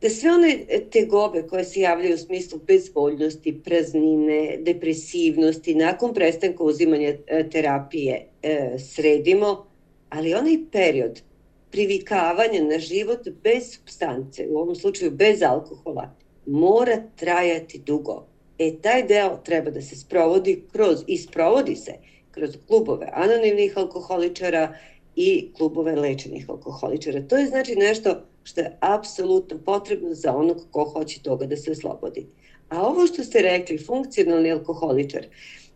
da 0.01 0.11
sve 0.11 0.31
one 0.33 0.59
tegobe 0.93 1.43
koje 1.43 1.65
se 1.65 1.81
javljaju 1.81 2.15
u 2.15 2.19
smislu 2.19 2.61
bezvoljnosti, 2.67 3.61
praznine, 3.65 4.59
depresivnosti, 4.61 5.75
nakon 5.75 6.15
prestanka 6.15 6.65
uzimanja 6.65 7.15
e, 7.27 7.49
terapije 7.51 8.27
e, 8.43 8.79
sredimo, 8.79 9.67
ali 10.09 10.35
onaj 10.35 10.59
period 10.73 11.23
privikavanja 11.71 12.63
na 12.63 12.79
život 12.79 13.29
bez 13.43 13.73
substance, 13.73 14.47
u 14.49 14.59
ovom 14.59 14.75
slučaju 14.75 15.11
bez 15.11 15.43
alkohola, 15.43 16.15
mora 16.47 17.03
trajati 17.17 17.79
dugo. 17.79 18.27
E, 18.59 18.73
taj 18.83 19.03
deo 19.03 19.37
treba 19.45 19.71
da 19.71 19.83
se 19.83 19.97
sprovodi 19.97 20.63
kroz, 20.73 21.05
i 21.07 21.19
sprovodi 21.19 21.77
se 21.77 21.93
kroz 22.31 22.51
klubove 22.67 23.09
anonimnih 23.13 23.79
alkoholičara 23.79 24.75
i 25.17 25.51
klubove 25.57 25.97
lečenih 25.97 26.51
alkoholičara. 26.51 27.23
To 27.29 27.37
je 27.37 27.47
znači 27.47 27.75
nešto 27.75 28.23
što 28.45 28.61
je 28.61 28.77
apsolutno 28.81 29.59
potrebno 29.59 30.15
za 30.15 30.37
onog 30.37 30.67
ko 30.71 30.85
hoće 30.85 31.23
toga 31.23 31.47
da 31.47 31.57
se 31.57 31.71
oslobodi. 31.71 32.27
A 32.69 32.87
ovo 32.87 33.07
što 33.07 33.25
ste 33.25 33.43
rekli, 33.43 33.79
funkcionalni 33.79 34.53
alkoholičar, 34.53 35.27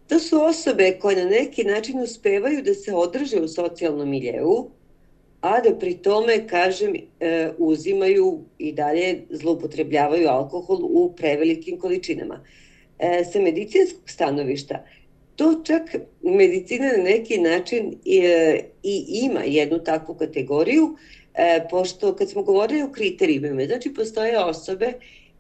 to 0.08 0.18
su 0.18 0.42
osobe 0.42 0.98
koje 1.00 1.24
na 1.24 1.30
neki 1.30 1.64
način 1.64 2.00
uspevaju 2.00 2.62
da 2.62 2.74
se 2.74 2.94
održe 2.94 3.40
u 3.40 3.48
socijalnom 3.48 4.10
miljeu, 4.10 4.70
a 5.40 5.60
da 5.60 5.74
pri 5.78 5.94
tome, 5.94 6.48
kažem, 6.48 6.94
e, 7.20 7.50
uzimaju 7.58 8.40
i 8.58 8.72
dalje 8.72 9.22
zloupotrebljavaju 9.30 10.28
alkohol 10.28 10.78
u 10.82 11.12
prevelikim 11.16 11.78
količinama. 11.78 12.40
E, 12.98 13.24
sa 13.32 13.40
medicinskog 13.40 14.10
stanovišta, 14.10 14.84
to 15.36 15.62
čak 15.64 15.96
medicina 16.22 16.86
na 16.96 17.02
neki 17.02 17.38
način 17.38 17.98
i, 18.04 18.22
i 18.82 19.04
ima 19.22 19.40
jednu 19.40 19.78
takvu 19.78 20.14
kategoriju, 20.14 20.96
e, 21.34 21.66
pošto 21.70 22.16
kad 22.16 22.30
smo 22.30 22.42
govorili 22.42 22.82
o 22.82 22.92
kriterijima, 22.92 23.64
znači 23.64 23.94
postoje 23.94 24.44
osobe 24.44 24.92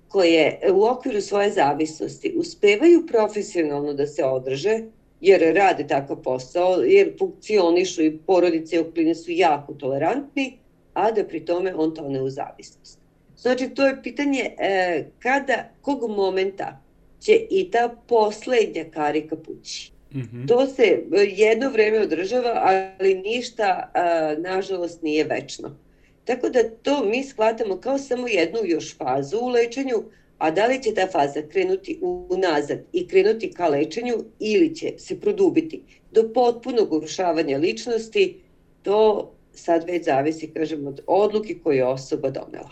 koje 0.08 0.60
u 0.72 0.84
okviru 0.84 1.20
svoje 1.20 1.50
zavisnosti 1.50 2.34
uspevaju 2.36 3.06
profesionalno 3.06 3.92
da 3.92 4.06
se 4.06 4.24
održe, 4.24 4.80
jer 5.20 5.54
rade 5.54 5.86
takav 5.86 6.16
posao, 6.22 6.82
jer 6.82 7.12
funkcionišu 7.18 8.02
i 8.02 8.18
porodice 8.26 8.76
i 8.76 8.78
okoline 8.78 9.14
su 9.14 9.30
jako 9.30 9.74
tolerantni, 9.74 10.58
a 10.94 11.10
da 11.10 11.24
pri 11.24 11.44
tome 11.44 11.74
on 11.74 11.94
tone 11.94 12.22
u 12.22 12.30
zavisnost. 12.30 12.98
Znači, 13.36 13.68
to 13.68 13.86
je 13.86 14.02
pitanje 14.02 14.50
e, 14.58 15.04
kada, 15.18 15.68
kog 15.82 16.10
momenta 16.10 16.80
će 17.20 17.32
i 17.50 17.70
ta 17.70 17.96
poslednja 18.08 18.84
karika 18.94 19.36
pući. 19.36 19.92
Mm 20.14 20.20
-hmm. 20.20 20.48
To 20.48 20.66
se 20.66 21.02
jedno 21.36 21.70
vreme 21.70 22.00
održava, 22.00 22.62
ali 22.98 23.14
ništa, 23.14 23.90
a, 23.94 24.34
nažalost, 24.38 25.02
nije 25.02 25.24
večno. 25.24 25.76
Tako 26.24 26.48
da 26.48 26.58
to 26.82 27.04
mi 27.04 27.24
shvatamo 27.24 27.76
kao 27.76 27.98
samo 27.98 28.28
jednu 28.28 28.58
još 28.64 28.96
fazu 28.96 29.36
u 29.40 29.48
lečenju, 29.48 30.02
a 30.38 30.50
da 30.50 30.66
li 30.66 30.82
će 30.82 30.94
ta 30.94 31.06
faza 31.12 31.42
krenuti 31.52 31.98
unazad 32.28 32.78
i 32.92 33.06
krenuti 33.08 33.52
ka 33.52 33.68
lečenju 33.68 34.14
ili 34.38 34.74
će 34.74 34.92
se 34.98 35.20
produbiti 35.20 35.82
do 36.12 36.30
potpunog 36.34 36.92
urušavanja 36.92 37.58
ličnosti, 37.58 38.40
to 38.82 39.30
sad 39.52 39.84
već 39.86 40.04
zavisi, 40.04 40.50
kažem, 40.50 40.86
od 40.86 41.00
odluke 41.06 41.58
koju 41.62 41.76
je 41.76 41.86
osoba 41.86 42.30
donela. 42.30 42.70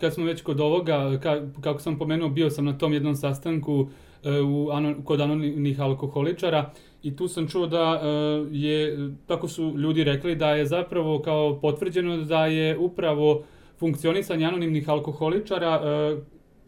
Kad 0.00 0.14
smo 0.14 0.24
već 0.24 0.42
kod 0.42 0.60
ovoga, 0.60 1.18
ka, 1.22 1.42
kako 1.60 1.80
sam 1.80 1.98
pomenuo, 1.98 2.28
bio 2.28 2.50
sam 2.50 2.64
na 2.64 2.78
tom 2.78 2.92
jednom 2.92 3.16
sastanku 3.16 3.86
e, 4.24 4.40
u, 4.40 4.70
ano, 4.70 4.94
kod 5.04 5.20
anonimnih 5.20 5.80
alkoholičara 5.80 6.70
i 7.02 7.16
tu 7.16 7.28
sam 7.28 7.48
čuo 7.48 7.66
da 7.66 8.00
e, 8.02 8.06
je, 8.50 9.10
tako 9.26 9.48
su 9.48 9.74
ljudi 9.76 10.04
rekli, 10.04 10.36
da 10.36 10.50
je 10.50 10.66
zapravo 10.66 11.18
kao 11.18 11.58
potvrđeno 11.60 12.16
da 12.16 12.46
je 12.46 12.78
upravo 12.78 13.42
funkcionisanje 13.78 14.46
anonimnih 14.46 14.88
alkoholičara 14.88 15.80
e, 15.84 16.20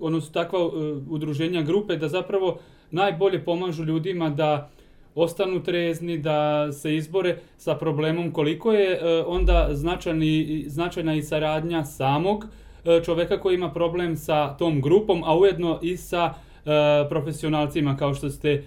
odnosno 0.03 0.33
takva 0.33 0.66
uh, 0.66 0.73
udruženja 1.11 1.62
grupe 1.62 1.97
da 1.97 2.09
zapravo 2.09 2.59
najbolje 2.90 3.45
pomažu 3.45 3.85
ljudima 3.85 4.31
da 4.31 4.71
ostanu 5.14 5.62
trezni, 5.62 6.18
da 6.18 6.73
se 6.73 6.97
izbore 6.97 7.38
sa 7.57 7.75
problemom 7.75 8.33
koliko 8.33 8.73
je 8.73 8.92
uh, 8.92 9.25
onda 9.27 9.68
značajni, 9.73 10.64
značajna 10.66 11.14
i 11.14 11.23
saradnja 11.23 11.85
samog 11.85 12.45
uh, 12.45 13.05
čoveka 13.05 13.40
koji 13.40 13.55
ima 13.55 13.73
problem 13.73 14.16
sa 14.16 14.57
tom 14.57 14.81
grupom, 14.81 15.23
a 15.25 15.38
ujedno 15.38 15.79
i 15.83 15.97
sa 15.97 16.35
profesionalcima 17.09 17.96
kao 17.96 18.14
što 18.14 18.31
ste 18.31 18.62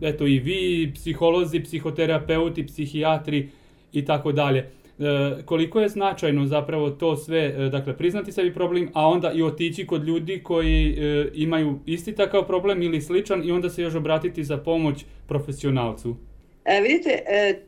eto 0.00 0.26
i 0.26 0.38
vi, 0.38 0.92
psiholozi, 0.94 1.60
psihoterapeuti, 1.60 2.66
psihijatri 2.66 3.48
i 3.92 4.04
tako 4.04 4.32
dalje. 4.32 4.70
E, 5.00 5.42
koliko 5.44 5.80
je 5.80 5.88
značajno 5.88 6.46
zapravo 6.46 6.90
to 6.90 7.16
sve, 7.16 7.38
e, 7.38 7.68
dakle 7.68 7.96
priznati 7.96 8.32
sebi 8.32 8.54
problem, 8.54 8.90
a 8.94 9.08
onda 9.08 9.32
i 9.32 9.42
otići 9.42 9.86
kod 9.86 10.04
ljudi 10.04 10.42
koji 10.42 10.96
e, 10.98 11.28
imaju 11.34 11.78
isti 11.86 12.14
takav 12.14 12.46
problem 12.46 12.82
ili 12.82 13.00
sličan 13.00 13.48
i 13.48 13.52
onda 13.52 13.70
se 13.70 13.82
još 13.82 13.94
obratiti 13.94 14.44
za 14.44 14.56
pomoć 14.56 15.04
profesionalcu? 15.28 16.16
E, 16.64 16.80
vidite, 16.80 17.10
e, 17.10 17.60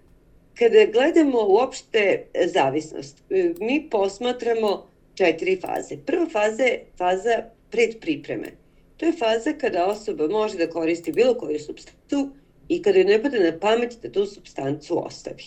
kada 0.59 0.93
gledamo 0.93 1.39
uopšte 1.49 2.25
zavisnost, 2.53 3.23
e, 3.31 3.53
mi 3.61 3.89
posmatramo 3.91 4.87
četiri 5.15 5.61
faze. 5.61 5.97
Prva 6.07 6.27
faza 6.27 6.63
je 6.63 6.85
faza 6.99 7.43
predpripreme. 7.71 8.62
To 9.03 9.07
je 9.07 9.13
faza 9.13 9.53
kada 9.53 9.87
osoba 9.87 10.29
može 10.29 10.59
da 10.59 10.71
koristi 10.71 11.13
bilo 11.13 11.35
koju 11.35 11.59
substancu 11.59 12.29
i 12.69 12.83
kada 12.83 12.99
joj 12.99 13.05
ne 13.05 13.23
pada 13.23 13.39
na 13.39 13.59
pamet 13.61 13.97
da 14.03 14.13
tu 14.13 14.27
substancu 14.27 15.07
ostavi. 15.07 15.45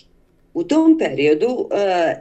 U 0.54 0.64
tom 0.64 0.98
periodu 0.98 1.48
uh, 1.48 1.70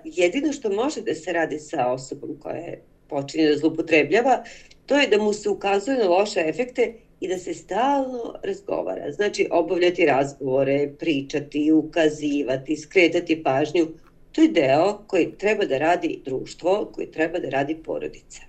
jedino 0.04 0.52
što 0.52 0.70
može 0.70 1.00
da 1.00 1.14
se 1.14 1.32
radi 1.32 1.58
sa 1.58 1.86
osobom 1.92 2.36
koja 2.40 2.56
je 2.56 2.82
počinje 3.08 3.48
da 3.48 3.56
zlupotrebljava, 3.56 4.44
to 4.86 4.96
je 4.96 5.08
da 5.08 5.18
mu 5.18 5.32
se 5.32 5.48
ukazuje 5.48 5.98
na 5.98 6.08
loše 6.08 6.40
efekte 6.46 6.94
i 7.20 7.28
da 7.28 7.38
se 7.38 7.54
stalno 7.54 8.34
razgovara. 8.42 9.12
Znači, 9.12 9.48
obavljati 9.50 10.06
razgovore, 10.06 10.92
pričati, 10.98 11.72
ukazivati, 11.72 12.76
skretati 12.76 13.42
pažnju. 13.42 13.86
To 14.32 14.42
je 14.42 14.48
deo 14.48 14.98
koji 15.06 15.32
treba 15.38 15.64
da 15.64 15.78
radi 15.78 16.20
društvo, 16.24 16.90
koji 16.92 17.10
treba 17.10 17.38
da 17.38 17.48
radi 17.48 17.76
porodica. 17.84 18.42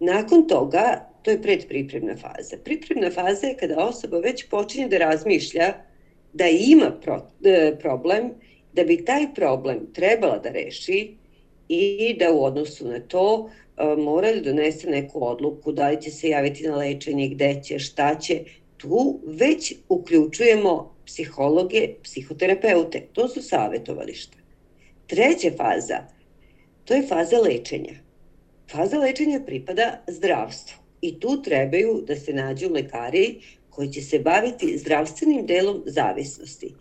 Nakon 0.00 0.48
toga, 0.48 1.11
to 1.22 1.30
je 1.30 1.42
predpripremna 1.42 2.16
faza. 2.16 2.56
Pripremna 2.64 3.10
faza 3.10 3.46
je 3.46 3.56
kada 3.56 3.84
osoba 3.84 4.18
već 4.18 4.48
počinje 4.48 4.88
da 4.88 4.98
razmišlja 4.98 5.74
da 6.32 6.46
ima 6.46 6.90
pro, 7.02 7.26
e, 7.44 7.76
problem 7.80 8.30
da 8.72 8.84
bi 8.84 9.04
taj 9.04 9.34
problem 9.34 9.86
trebala 9.94 10.38
da 10.38 10.50
reši 10.50 11.14
i 11.68 12.16
da 12.18 12.32
u 12.32 12.44
odnosu 12.44 12.88
na 12.88 13.00
to 13.00 13.50
e, 13.76 13.96
mora 13.96 14.32
da 14.32 14.40
donese 14.40 14.90
neku 14.90 15.26
odluku 15.26 15.72
da 15.72 15.88
li 15.88 16.02
će 16.02 16.10
se 16.10 16.28
javiti 16.28 16.66
na 16.68 16.76
lečenje, 16.76 17.28
gde 17.28 17.60
će, 17.64 17.78
šta 17.78 18.18
će. 18.18 18.40
Tu 18.76 19.20
već 19.26 19.74
uključujemo 19.88 20.94
psihologe, 21.06 21.88
psihoterapeute. 22.02 23.00
To 23.12 23.28
su 23.28 23.42
savjetovališta. 23.42 24.36
Treća 25.06 25.50
faza, 25.56 25.98
to 26.84 26.94
je 26.94 27.06
faza 27.06 27.38
lečenja. 27.38 27.94
Faza 28.70 28.98
lečenja 28.98 29.40
pripada 29.46 30.02
zdravstvu 30.08 30.81
i 31.02 31.20
tu 31.20 31.42
trebaju 31.42 32.02
da 32.06 32.16
se 32.16 32.32
nađu 32.32 32.68
lekari 32.68 33.40
koji 33.70 33.88
će 33.88 34.02
se 34.02 34.18
baviti 34.18 34.78
zdravstvenim 34.78 35.46
delom 35.46 35.82
zavisnosti. 35.86 36.74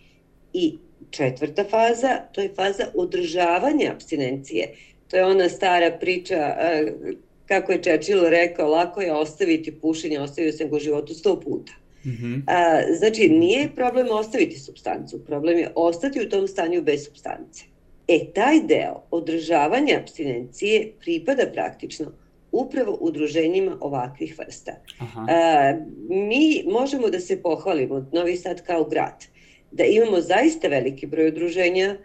I 0.54 0.78
četvrta 1.10 1.64
faza, 1.64 2.18
to 2.32 2.42
je 2.42 2.54
faza 2.56 2.86
održavanja 2.96 3.92
abstinencije. 3.94 4.74
To 5.08 5.18
je 5.18 5.26
ona 5.26 5.50
stara 5.50 5.98
priča, 6.00 6.56
kako 7.46 7.72
je 7.72 7.82
Churchill 7.82 8.30
rekao, 8.30 8.70
lako 8.70 9.02
je 9.02 9.14
ostaviti 9.14 9.72
pušenje, 9.72 10.20
ostavio 10.20 10.52
sam 10.52 10.70
ga 10.70 10.76
u 10.76 10.80
životu 10.80 11.14
sto 11.14 11.40
puta. 11.40 11.74
Mm 12.06 12.10
-hmm. 12.10 12.42
A, 12.48 12.82
znači, 12.98 13.30
nije 13.30 13.76
problem 13.76 14.08
ostaviti 14.12 14.60
substancu, 14.60 15.26
problem 15.26 15.58
je 15.58 15.72
ostati 15.76 16.22
u 16.22 16.30
tom 16.30 16.48
stanju 16.48 16.82
bez 16.82 17.06
substance. 17.06 17.64
E, 18.08 18.20
taj 18.34 18.62
deo 18.62 19.04
održavanja 19.12 20.00
abstinencije 20.02 20.92
pripada 21.00 21.44
praktično 21.54 22.12
upravo 22.52 22.98
udruženjima 23.02 23.78
ovakvih 23.82 24.40
vrsta. 24.40 24.72
Aha. 25.00 25.26
A, 25.30 25.74
mi 26.10 26.64
možemo 26.72 27.10
da 27.10 27.20
se 27.20 27.42
pohvalimo, 27.42 28.10
Novi 28.14 28.38
Sad 28.38 28.66
kao 28.66 28.84
grad, 28.84 29.26
da 29.72 29.84
imamo 29.84 30.22
zaista 30.22 30.68
veliki 30.68 31.08
broj 31.08 31.28
udruženja 31.28 31.98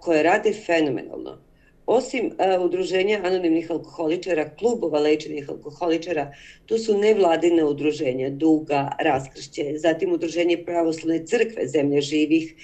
koje 0.00 0.22
rade 0.22 0.52
fenomenalno. 0.52 1.38
Osim 1.86 2.32
udruženja 2.64 3.20
anonimnih 3.24 3.70
alkoholičara, 3.70 4.50
klubova 4.58 4.98
lečenih 5.00 5.50
alkoholičara, 5.50 6.32
tu 6.66 6.78
su 6.78 6.98
nevladine 6.98 7.64
udruženja, 7.64 8.30
Duga, 8.30 8.96
Raskršće, 9.00 9.72
zatim 9.76 10.12
udruženje 10.12 10.64
pravoslavne 10.64 11.26
crkve 11.26 11.66
zemlje 11.66 12.00
živih 12.00 12.54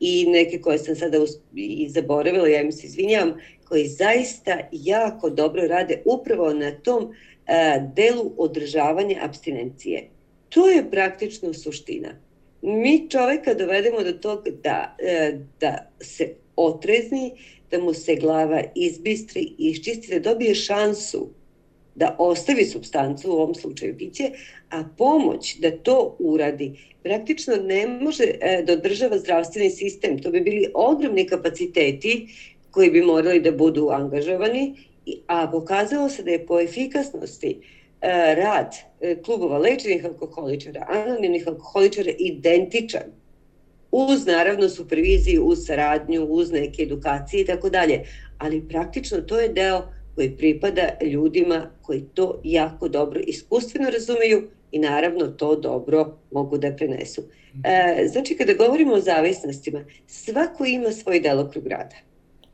i 0.00 0.26
neke 0.28 0.60
koje 0.60 0.78
sam 0.78 0.96
sada 0.96 1.18
i 1.54 1.88
zaboravila, 1.88 2.48
ja 2.48 2.60
im 2.60 2.72
se 2.72 2.86
izvinjavam, 2.86 3.34
koji 3.70 3.88
zaista 3.88 4.58
jako 4.72 5.30
dobro 5.30 5.62
rade 5.66 6.02
upravo 6.04 6.52
na 6.52 6.70
tom 6.70 7.04
uh, 7.04 7.12
delu 7.94 8.32
održavanja 8.38 9.18
abstinencije. 9.22 10.08
To 10.48 10.68
je 10.68 10.90
praktično 10.90 11.54
suština. 11.54 12.08
Mi 12.62 13.06
čoveka 13.10 13.54
dovedemo 13.54 14.02
do 14.02 14.12
toga 14.12 14.50
da, 14.62 14.96
uh, 14.98 15.40
da 15.60 15.90
se 16.00 16.34
otrezni, 16.56 17.32
da 17.70 17.78
mu 17.78 17.94
se 17.94 18.16
glava 18.16 18.62
izbistri 18.74 19.40
i 19.58 19.70
iščisti, 19.70 20.18
da 20.18 20.18
dobije 20.30 20.54
šansu 20.54 21.28
da 21.94 22.16
ostavi 22.18 22.64
substancu, 22.64 23.30
u 23.30 23.32
ovom 23.32 23.54
slučaju 23.54 23.96
piće, 23.98 24.30
a 24.70 24.84
pomoć 24.98 25.56
da 25.58 25.70
to 25.70 26.16
uradi 26.18 26.72
praktično 27.02 27.56
ne 27.56 27.86
može 27.86 28.24
e, 28.24 28.62
da 28.66 28.72
održava 28.72 29.18
zdravstveni 29.18 29.70
sistem. 29.70 30.18
To 30.22 30.30
bi 30.30 30.40
bili 30.40 30.70
ogromni 30.74 31.26
kapaciteti 31.26 32.26
koji 32.70 32.90
bi 32.90 33.02
morali 33.02 33.40
da 33.40 33.52
budu 33.52 33.88
angažovani, 33.90 34.76
a 35.26 35.48
pokazalo 35.50 36.08
se 36.08 36.22
da 36.22 36.30
je 36.30 36.46
po 36.46 36.60
efikasnosti 36.60 37.60
e, 38.00 38.34
rad 38.34 38.74
e, 39.00 39.22
klubova 39.22 39.58
lečenih 39.58 40.04
alkoholičara, 40.04 40.86
anonimnih 40.88 41.48
alkoholičara 41.48 42.10
identičan 42.18 43.02
uz 43.90 44.26
naravno 44.26 44.68
superviziju, 44.68 45.44
uz 45.44 45.66
saradnju, 45.66 46.24
uz 46.24 46.52
neke 46.52 46.82
edukacije 46.82 47.40
i 47.40 47.46
tako 47.46 47.70
dalje. 47.70 48.04
Ali 48.38 48.68
praktično 48.68 49.20
to 49.20 49.40
je 49.40 49.48
deo 49.48 49.82
koji 50.14 50.36
pripada 50.36 50.88
ljudima 51.02 51.70
koji 51.82 52.04
to 52.14 52.40
jako 52.44 52.88
dobro 52.88 53.20
iskustveno 53.26 53.90
razumeju 53.90 54.48
i 54.72 54.78
naravno 54.78 55.26
to 55.26 55.56
dobro 55.56 56.18
mogu 56.30 56.58
da 56.58 56.76
prenesu. 56.76 57.22
E, 57.64 58.06
znači, 58.08 58.36
kada 58.36 58.52
govorimo 58.54 58.94
o 58.94 59.00
zavisnostima, 59.00 59.84
svako 60.06 60.64
ima 60.64 60.90
svoj 60.92 61.20
delokrug 61.20 61.66
rada. 61.66 62.09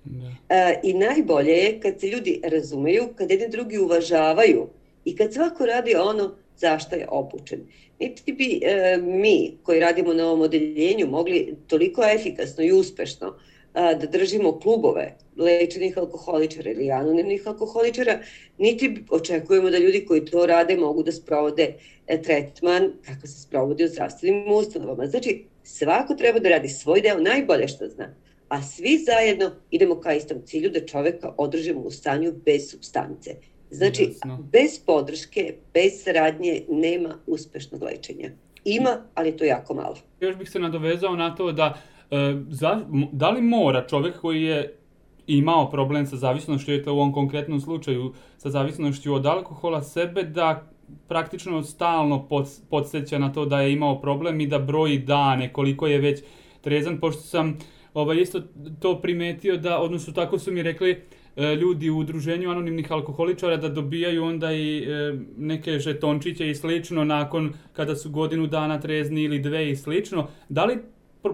Da. 0.06 0.72
I 0.82 0.94
najbolje 0.94 1.52
je 1.52 1.80
kad 1.80 2.00
se 2.00 2.06
ljudi 2.06 2.40
razumeju, 2.44 3.08
kad 3.16 3.30
jedni 3.30 3.48
drugi 3.48 3.78
uvažavaju 3.78 4.66
i 5.04 5.16
kad 5.16 5.32
svako 5.32 5.66
radi 5.66 5.94
ono 5.94 6.34
zašto 6.56 6.96
je 6.96 7.06
obučen. 7.10 7.60
Niti 8.00 8.32
bi 8.32 8.60
e, 8.62 8.98
mi 9.02 9.56
koji 9.62 9.80
radimo 9.80 10.14
na 10.14 10.26
ovom 10.26 10.40
odeljenju 10.40 11.06
mogli 11.06 11.54
toliko 11.66 12.02
efikasno 12.04 12.64
i 12.64 12.72
uspešno 12.72 13.34
a, 13.72 13.94
da 13.94 14.06
držimo 14.06 14.60
klubove 14.60 15.16
lečenih 15.36 15.98
alkoholičara 15.98 16.70
ili 16.70 16.90
anonimnih 16.90 17.42
alkoholičara, 17.46 18.18
niti 18.58 19.04
očekujemo 19.10 19.70
da 19.70 19.78
ljudi 19.78 20.04
koji 20.06 20.24
to 20.24 20.46
rade 20.46 20.76
mogu 20.76 21.02
da 21.02 21.12
sprovode 21.12 21.74
e, 22.06 22.22
tretman 22.22 22.92
kako 23.06 23.26
se 23.26 23.40
sprovodi 23.40 23.84
u 23.84 23.88
zdravstvenim 23.88 24.52
ustanovama. 24.52 25.06
Znači, 25.06 25.44
svako 25.62 26.14
treba 26.14 26.38
da 26.38 26.48
radi 26.48 26.68
svoj 26.68 27.00
deo 27.00 27.20
najbolje 27.20 27.68
što 27.68 27.88
zna, 27.88 28.14
a 28.48 28.62
svi 28.62 28.98
zajedno 28.98 29.50
idemo 29.70 30.00
ka 30.00 30.14
istom 30.14 30.38
cilju 30.44 30.70
da 30.70 30.86
čoveka 30.86 31.34
održimo 31.36 31.80
u 31.80 31.90
stanju 31.90 32.32
bez 32.44 32.70
substance. 32.70 33.30
Znači, 33.70 34.02
Jasno. 34.02 34.48
bez 34.52 34.78
podrške, 34.86 35.54
bez 35.74 35.92
saradnje 36.04 36.62
nema 36.68 37.18
uspešnog 37.26 37.82
lečenja. 37.82 38.30
Ima, 38.64 38.96
ali 39.14 39.36
to 39.36 39.44
je 39.44 39.48
jako 39.48 39.74
malo. 39.74 39.96
Još 40.20 40.36
bih 40.36 40.50
se 40.50 40.58
nadovezao 40.58 41.16
na 41.16 41.34
to 41.34 41.52
da 41.52 41.82
E, 42.10 42.36
za, 42.48 42.80
da 43.12 43.30
li 43.30 43.42
mora 43.42 43.86
čovjek 43.86 44.20
koji 44.20 44.42
je 44.42 44.78
imao 45.26 45.70
problem 45.70 46.06
sa 46.06 46.16
zavisnošću, 46.16 46.72
je 46.72 46.82
to 46.82 46.92
u 46.94 46.96
ovom 46.96 47.12
konkretnom 47.12 47.60
slučaju 47.60 48.12
sa 48.36 48.50
zavisnošću 48.50 49.14
od 49.14 49.26
alkohola, 49.26 49.82
sebe 49.82 50.22
da 50.22 50.62
praktično 51.08 51.62
stalno 51.62 52.28
podsjeća 52.70 53.18
na 53.18 53.32
to 53.32 53.46
da 53.46 53.60
je 53.60 53.72
imao 53.72 54.00
problem 54.00 54.40
i 54.40 54.46
da 54.46 54.58
broji 54.58 54.98
dane 54.98 55.52
koliko 55.52 55.86
je 55.86 55.98
već 55.98 56.22
trezan, 56.60 57.00
pošto 57.00 57.22
sam 57.22 57.58
ovaj, 57.96 58.16
isto 58.16 58.42
to 58.80 59.00
primetio 59.00 59.56
da, 59.56 59.78
odnosno 59.78 60.12
tako 60.12 60.38
su 60.38 60.52
mi 60.52 60.62
rekli 60.62 61.02
e, 61.36 61.54
ljudi 61.54 61.90
u 61.90 61.98
udruženju 61.98 62.50
anonimnih 62.50 62.92
alkoholičara 62.92 63.56
da 63.56 63.68
dobijaju 63.68 64.24
onda 64.24 64.52
i 64.52 64.78
e, 64.78 65.14
neke 65.36 65.78
žetončiće 65.78 66.50
i 66.50 66.54
slično 66.54 67.04
nakon 67.04 67.52
kada 67.72 67.96
su 67.96 68.10
godinu 68.10 68.46
dana 68.46 68.80
trezni 68.80 69.22
ili 69.22 69.38
dve 69.38 69.70
i 69.70 69.76
slično. 69.76 70.28
Da 70.48 70.64
li 70.64 70.78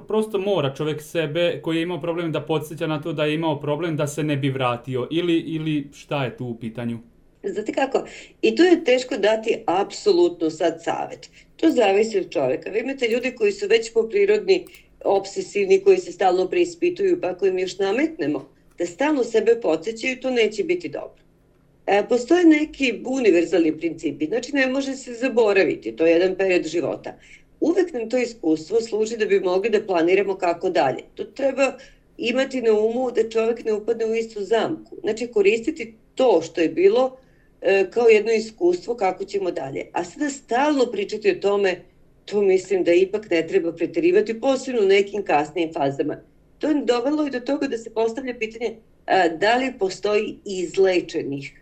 prosto 0.08 0.38
mora 0.38 0.74
čovjek 0.74 1.02
sebe 1.02 1.60
koji 1.62 1.76
je 1.76 1.82
imao 1.82 2.00
problem 2.00 2.32
da 2.32 2.40
podsjeća 2.40 2.86
na 2.86 3.00
to 3.00 3.12
da 3.12 3.24
je 3.24 3.34
imao 3.34 3.60
problem 3.60 3.96
da 3.96 4.06
se 4.06 4.22
ne 4.22 4.36
bi 4.36 4.50
vratio 4.50 5.08
ili, 5.10 5.38
ili 5.38 5.88
šta 5.94 6.24
je 6.24 6.36
tu 6.36 6.46
u 6.46 6.58
pitanju? 6.58 6.98
Znate 7.44 7.72
kako, 7.72 8.04
i 8.42 8.56
tu 8.56 8.62
je 8.62 8.84
teško 8.84 9.16
dati 9.16 9.62
apsolutno 9.66 10.50
sad 10.50 10.82
savet. 10.84 11.30
To 11.56 11.70
zavisi 11.70 12.18
od 12.18 12.30
čovjeka. 12.30 12.70
Vi 12.70 12.80
imate 12.80 13.08
ljudi 13.08 13.34
koji 13.36 13.52
su 13.52 13.66
već 13.68 13.92
po 13.92 14.08
prirodni 14.08 14.66
obsesivni, 15.04 15.80
koji 15.80 15.98
se 15.98 16.12
stalno 16.12 16.48
preispituju, 16.48 17.20
pa 17.20 17.28
ako 17.28 17.46
im 17.46 17.58
još 17.58 17.78
nametnemo 17.78 18.48
da 18.78 18.86
stalno 18.86 19.24
sebe 19.24 19.60
podsjećaju, 19.62 20.20
to 20.20 20.30
neće 20.30 20.64
biti 20.64 20.88
dobro. 20.88 21.22
E, 21.86 22.02
postoje 22.08 22.44
neki 22.44 23.02
univerzalni 23.06 23.78
principi, 23.78 24.26
znači 24.26 24.52
ne 24.52 24.66
može 24.66 24.96
se 24.96 25.14
zaboraviti, 25.14 25.96
to 25.96 26.06
je 26.06 26.12
jedan 26.12 26.34
period 26.34 26.66
života 26.66 27.18
uvek 27.62 27.92
nam 27.92 28.10
to 28.10 28.18
iskustvo 28.18 28.80
služi 28.80 29.16
da 29.16 29.26
bi 29.26 29.40
mogli 29.40 29.70
da 29.70 29.86
planiramo 29.86 30.34
kako 30.34 30.70
dalje. 30.70 31.02
To 31.14 31.24
treba 31.24 31.72
imati 32.18 32.62
na 32.62 32.72
umu 32.72 33.10
da 33.10 33.28
čovek 33.30 33.64
ne 33.64 33.72
upadne 33.72 34.06
u 34.06 34.14
istu 34.14 34.44
zamku. 34.44 34.96
Znači 35.00 35.26
koristiti 35.26 35.94
to 36.14 36.42
što 36.42 36.60
je 36.60 36.68
bilo 36.68 37.16
e, 37.60 37.86
kao 37.90 38.08
jedno 38.08 38.32
iskustvo 38.32 38.94
kako 38.94 39.24
ćemo 39.24 39.50
dalje. 39.50 39.86
A 39.92 40.04
sada 40.04 40.30
stalno 40.30 40.86
pričati 40.86 41.30
o 41.30 41.40
tome, 41.40 41.80
to 42.24 42.42
mislim 42.42 42.84
da 42.84 42.92
ipak 42.92 43.30
ne 43.30 43.46
treba 43.46 43.72
preterivati, 43.72 44.40
posebno 44.40 44.82
u 44.82 44.86
nekim 44.86 45.24
kasnijim 45.24 45.72
fazama. 45.72 46.16
To 46.58 46.68
je 46.68 46.74
dovelo 46.84 47.26
i 47.26 47.30
do 47.30 47.40
toga 47.40 47.66
da 47.66 47.78
se 47.78 47.90
postavlja 47.94 48.34
pitanje 48.38 48.76
a, 49.06 49.28
da 49.28 49.56
li 49.56 49.72
postoji 49.78 50.38
izlečenih 50.44 51.52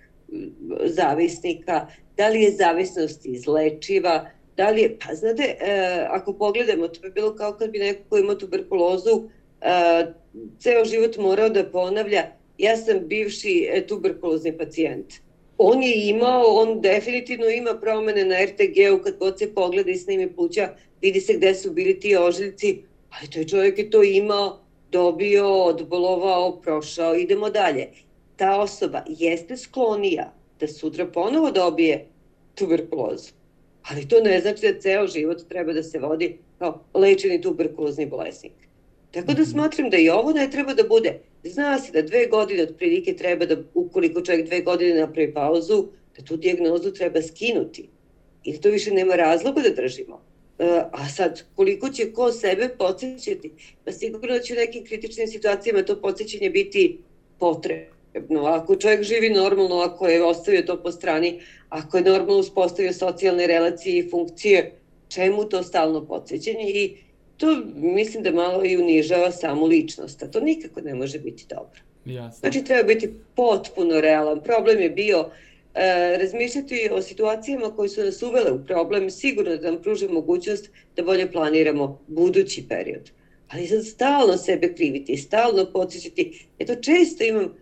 zavisnika, 0.84 1.86
da 2.16 2.28
li 2.28 2.42
je 2.42 2.50
zavisnost 2.50 3.26
izlečiva, 3.26 4.30
Da 4.60 4.70
li 4.70 4.82
je, 4.82 4.96
pa 4.98 5.14
znate, 5.14 5.42
e, 5.42 6.06
ako 6.10 6.32
pogledamo, 6.32 6.88
to 6.88 7.00
bi 7.00 7.10
bilo 7.10 7.34
kao 7.36 7.52
kad 7.52 7.70
bi 7.70 7.78
neko 7.78 8.02
ko 8.08 8.18
ima 8.18 8.34
tuberkulozu 8.38 9.22
e, 9.60 10.12
ceo 10.58 10.84
život 10.84 11.16
morao 11.16 11.48
da 11.48 11.64
ponavlja 11.64 12.26
ja 12.58 12.76
sam 12.76 12.98
bivši 13.08 13.68
e, 13.72 13.86
tuberkulozni 13.86 14.52
pacijent. 14.58 15.14
On 15.62 15.82
je 15.82 16.08
imao, 16.08 16.44
on 16.46 16.80
definitivno 16.80 17.48
ima 17.48 17.74
promene 17.80 18.24
na 18.24 18.36
RTG-u 18.44 19.02
kad 19.04 19.18
god 19.18 19.38
se 19.38 19.54
pogleda 19.54 19.90
i 19.90 19.96
snimi 19.96 20.32
pluća, 20.34 20.68
vidi 21.02 21.20
se 21.20 21.34
gde 21.34 21.54
su 21.54 21.72
bili 21.72 22.00
ti 22.00 22.16
ožiljci, 22.16 22.82
ali 23.10 23.30
to 23.30 23.38
je 23.38 23.48
čovjek 23.48 23.78
je 23.78 23.90
to 23.90 24.02
imao, 24.02 24.60
dobio, 24.90 25.64
odbolovao, 25.64 26.60
prošao, 26.60 27.14
idemo 27.14 27.50
dalje. 27.50 27.88
Ta 28.36 28.60
osoba 28.60 29.04
jeste 29.08 29.56
sklonija 29.56 30.32
da 30.60 30.68
sutra 30.68 31.06
ponovo 31.06 31.50
dobije 31.50 32.06
tuberkulozu 32.54 33.40
ali 33.82 34.08
to 34.08 34.20
ne 34.20 34.40
znači 34.40 34.72
da 34.72 34.80
ceo 34.80 35.06
život 35.06 35.48
treba 35.48 35.72
da 35.72 35.82
se 35.82 35.98
vodi 35.98 36.38
kao 36.58 36.84
lečeni 36.94 37.40
tuberkulozni 37.40 38.06
bolesnik. 38.06 38.52
Tako 39.10 39.26
da 39.26 39.42
mhm. 39.42 39.50
smatram 39.50 39.90
da 39.90 39.96
i 39.96 40.08
ovo 40.08 40.32
ne 40.32 40.50
treba 40.50 40.74
da 40.74 40.82
bude. 40.82 41.20
Zna 41.44 41.78
se 41.78 41.92
da 41.92 42.02
dve 42.02 42.26
godine 42.26 42.62
otprilike 42.62 43.16
treba 43.16 43.46
da, 43.46 43.56
ukoliko 43.74 44.20
čovjek 44.22 44.46
dve 44.46 44.60
godine 44.60 45.00
napravi 45.00 45.34
pauzu, 45.34 45.86
da 46.16 46.24
tu 46.24 46.36
dijagnozu 46.36 46.92
treba 46.92 47.22
skinuti. 47.22 47.88
I 48.44 48.52
da 48.52 48.58
to 48.58 48.68
više 48.68 48.90
nema 48.90 49.14
razloga 49.14 49.62
da 49.62 49.70
držimo. 49.70 50.22
E, 50.58 50.82
a 50.92 51.08
sad, 51.08 51.42
koliko 51.54 51.88
će 51.88 52.12
ko 52.12 52.32
sebe 52.32 52.68
podsjećati? 52.78 53.52
Pa 53.84 53.92
sigurno 53.92 54.34
da 54.34 54.40
će 54.40 54.52
u 54.52 54.56
nekim 54.56 54.84
kritičnim 54.84 55.28
situacijama 55.28 55.82
to 55.82 56.00
podsjećanje 56.00 56.50
biti 56.50 56.98
potrebno. 57.38 58.44
Ako 58.44 58.76
čovjek 58.76 59.02
živi 59.02 59.30
normalno, 59.30 59.76
ako 59.76 60.08
je 60.08 60.24
ostavio 60.24 60.62
to 60.62 60.82
po 60.82 60.92
strani, 60.92 61.40
ako 61.68 61.96
je 61.96 62.04
normalno 62.04 62.38
uspostavio 62.38 62.92
socijalne 62.92 63.46
relacije 63.46 63.98
i 63.98 64.10
funkcije, 64.10 64.72
čemu 65.08 65.44
to 65.44 65.62
stalno 65.62 66.06
podsjećanje 66.06 66.70
i 66.70 66.96
to 67.40 67.62
mislim 67.76 68.22
da 68.22 68.32
malo 68.32 68.64
i 68.64 68.76
unižava 68.76 69.30
samu 69.30 69.66
ličnost, 69.66 70.22
a 70.22 70.30
to 70.30 70.40
nikako 70.40 70.80
ne 70.80 70.94
može 70.94 71.18
biti 71.18 71.44
dobro. 71.48 71.80
Jasno. 72.04 72.38
Znači 72.40 72.64
treba 72.64 72.82
biti 72.82 73.10
potpuno 73.36 74.00
realan. 74.00 74.40
Problem 74.40 74.80
je 74.80 74.90
bio 74.90 75.30
e, 75.74 76.16
razmišljati 76.18 76.88
o 76.92 77.02
situacijama 77.02 77.76
koje 77.76 77.88
su 77.88 78.04
nas 78.04 78.22
uvele 78.22 78.52
u 78.52 78.66
problem, 78.66 79.10
sigurno 79.10 79.56
da 79.56 79.70
nam 79.70 79.82
pruže 79.82 80.08
mogućnost 80.08 80.70
da 80.96 81.02
bolje 81.02 81.32
planiramo 81.32 82.00
budući 82.06 82.64
period. 82.68 83.10
Ali 83.48 83.66
sad 83.66 83.86
stalno 83.86 84.36
sebe 84.36 84.74
kriviti, 84.74 85.16
stalno 85.16 85.72
podsjećati. 85.72 86.46
Eto, 86.58 86.74
često 86.74 87.24
imam 87.24 87.54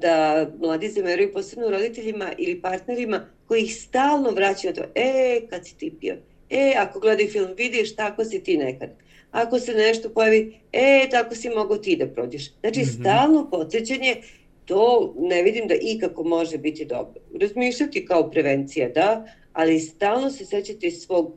da 0.00 0.46
mladi 0.60 0.88
zameraju 0.88 1.32
posebno 1.32 1.70
roditeljima 1.70 2.32
ili 2.38 2.60
partnerima 2.60 3.26
koji 3.46 3.62
ih 3.62 3.76
stalno 3.76 4.30
vraćaju 4.30 4.74
na 4.76 4.82
to, 4.82 4.88
e, 4.94 5.40
kad 5.50 5.66
si 5.66 5.78
ti 5.78 5.92
pio, 6.00 6.16
e, 6.50 6.74
ako 6.78 7.00
gledaju 7.00 7.30
film, 7.30 7.48
vidiš, 7.56 7.96
tako 7.96 8.24
si 8.24 8.42
ti 8.42 8.56
nekad. 8.56 8.90
Ako 9.30 9.58
se 9.58 9.74
nešto 9.74 10.08
pojavi, 10.08 10.58
e, 10.72 11.08
tako 11.10 11.34
si 11.34 11.48
mogao 11.48 11.78
ti 11.78 11.96
da 11.96 12.06
prođeš. 12.06 12.50
Znači, 12.60 12.80
mm 12.80 12.84
-hmm. 12.84 13.00
stalno 13.00 13.50
podsjećanje, 13.50 14.16
to 14.64 15.14
ne 15.18 15.42
vidim 15.42 15.68
da 15.68 15.74
ikako 15.80 16.24
može 16.24 16.58
biti 16.58 16.84
dobro. 16.84 17.20
Razmišljati 17.40 18.06
kao 18.06 18.30
prevencija, 18.30 18.88
da, 18.88 19.26
ali 19.52 19.80
stalno 19.80 20.30
se 20.30 20.44
sećati 20.44 20.90
svog, 20.90 21.32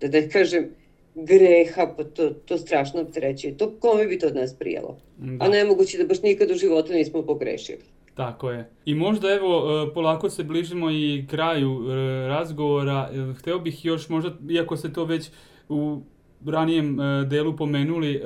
da 0.00 0.08
ne 0.08 0.30
kažem, 0.30 0.70
greha, 1.14 1.94
pa 1.96 2.04
to, 2.04 2.30
to 2.30 2.58
strašno 2.58 3.00
opterećuje. 3.00 3.56
To 3.56 3.72
kome 3.80 4.06
bi 4.06 4.18
to 4.18 4.26
od 4.26 4.34
nas 4.34 4.54
prijelo? 4.58 4.98
Da. 5.16 5.44
A 5.44 5.48
nemoguće 5.48 5.98
da 5.98 6.06
baš 6.06 6.22
nikad 6.22 6.50
u 6.50 6.54
životu 6.54 6.92
nismo 6.92 7.22
pogrešili. 7.22 7.82
Tako 8.14 8.50
je. 8.50 8.70
I 8.84 8.94
možda 8.94 9.32
evo, 9.32 9.84
e, 9.90 9.94
polako 9.94 10.30
se 10.30 10.44
bližimo 10.44 10.90
i 10.90 11.24
kraju 11.30 11.70
e, 11.70 11.94
razgovora. 12.28 13.10
E, 13.12 13.34
hteo 13.38 13.58
bih 13.58 13.84
još 13.84 14.08
možda, 14.08 14.36
iako 14.50 14.76
se 14.76 14.92
to 14.92 15.04
već 15.04 15.30
u 15.68 16.00
ranijem 16.46 16.96
delu 17.28 17.56
pomenuli, 17.56 18.22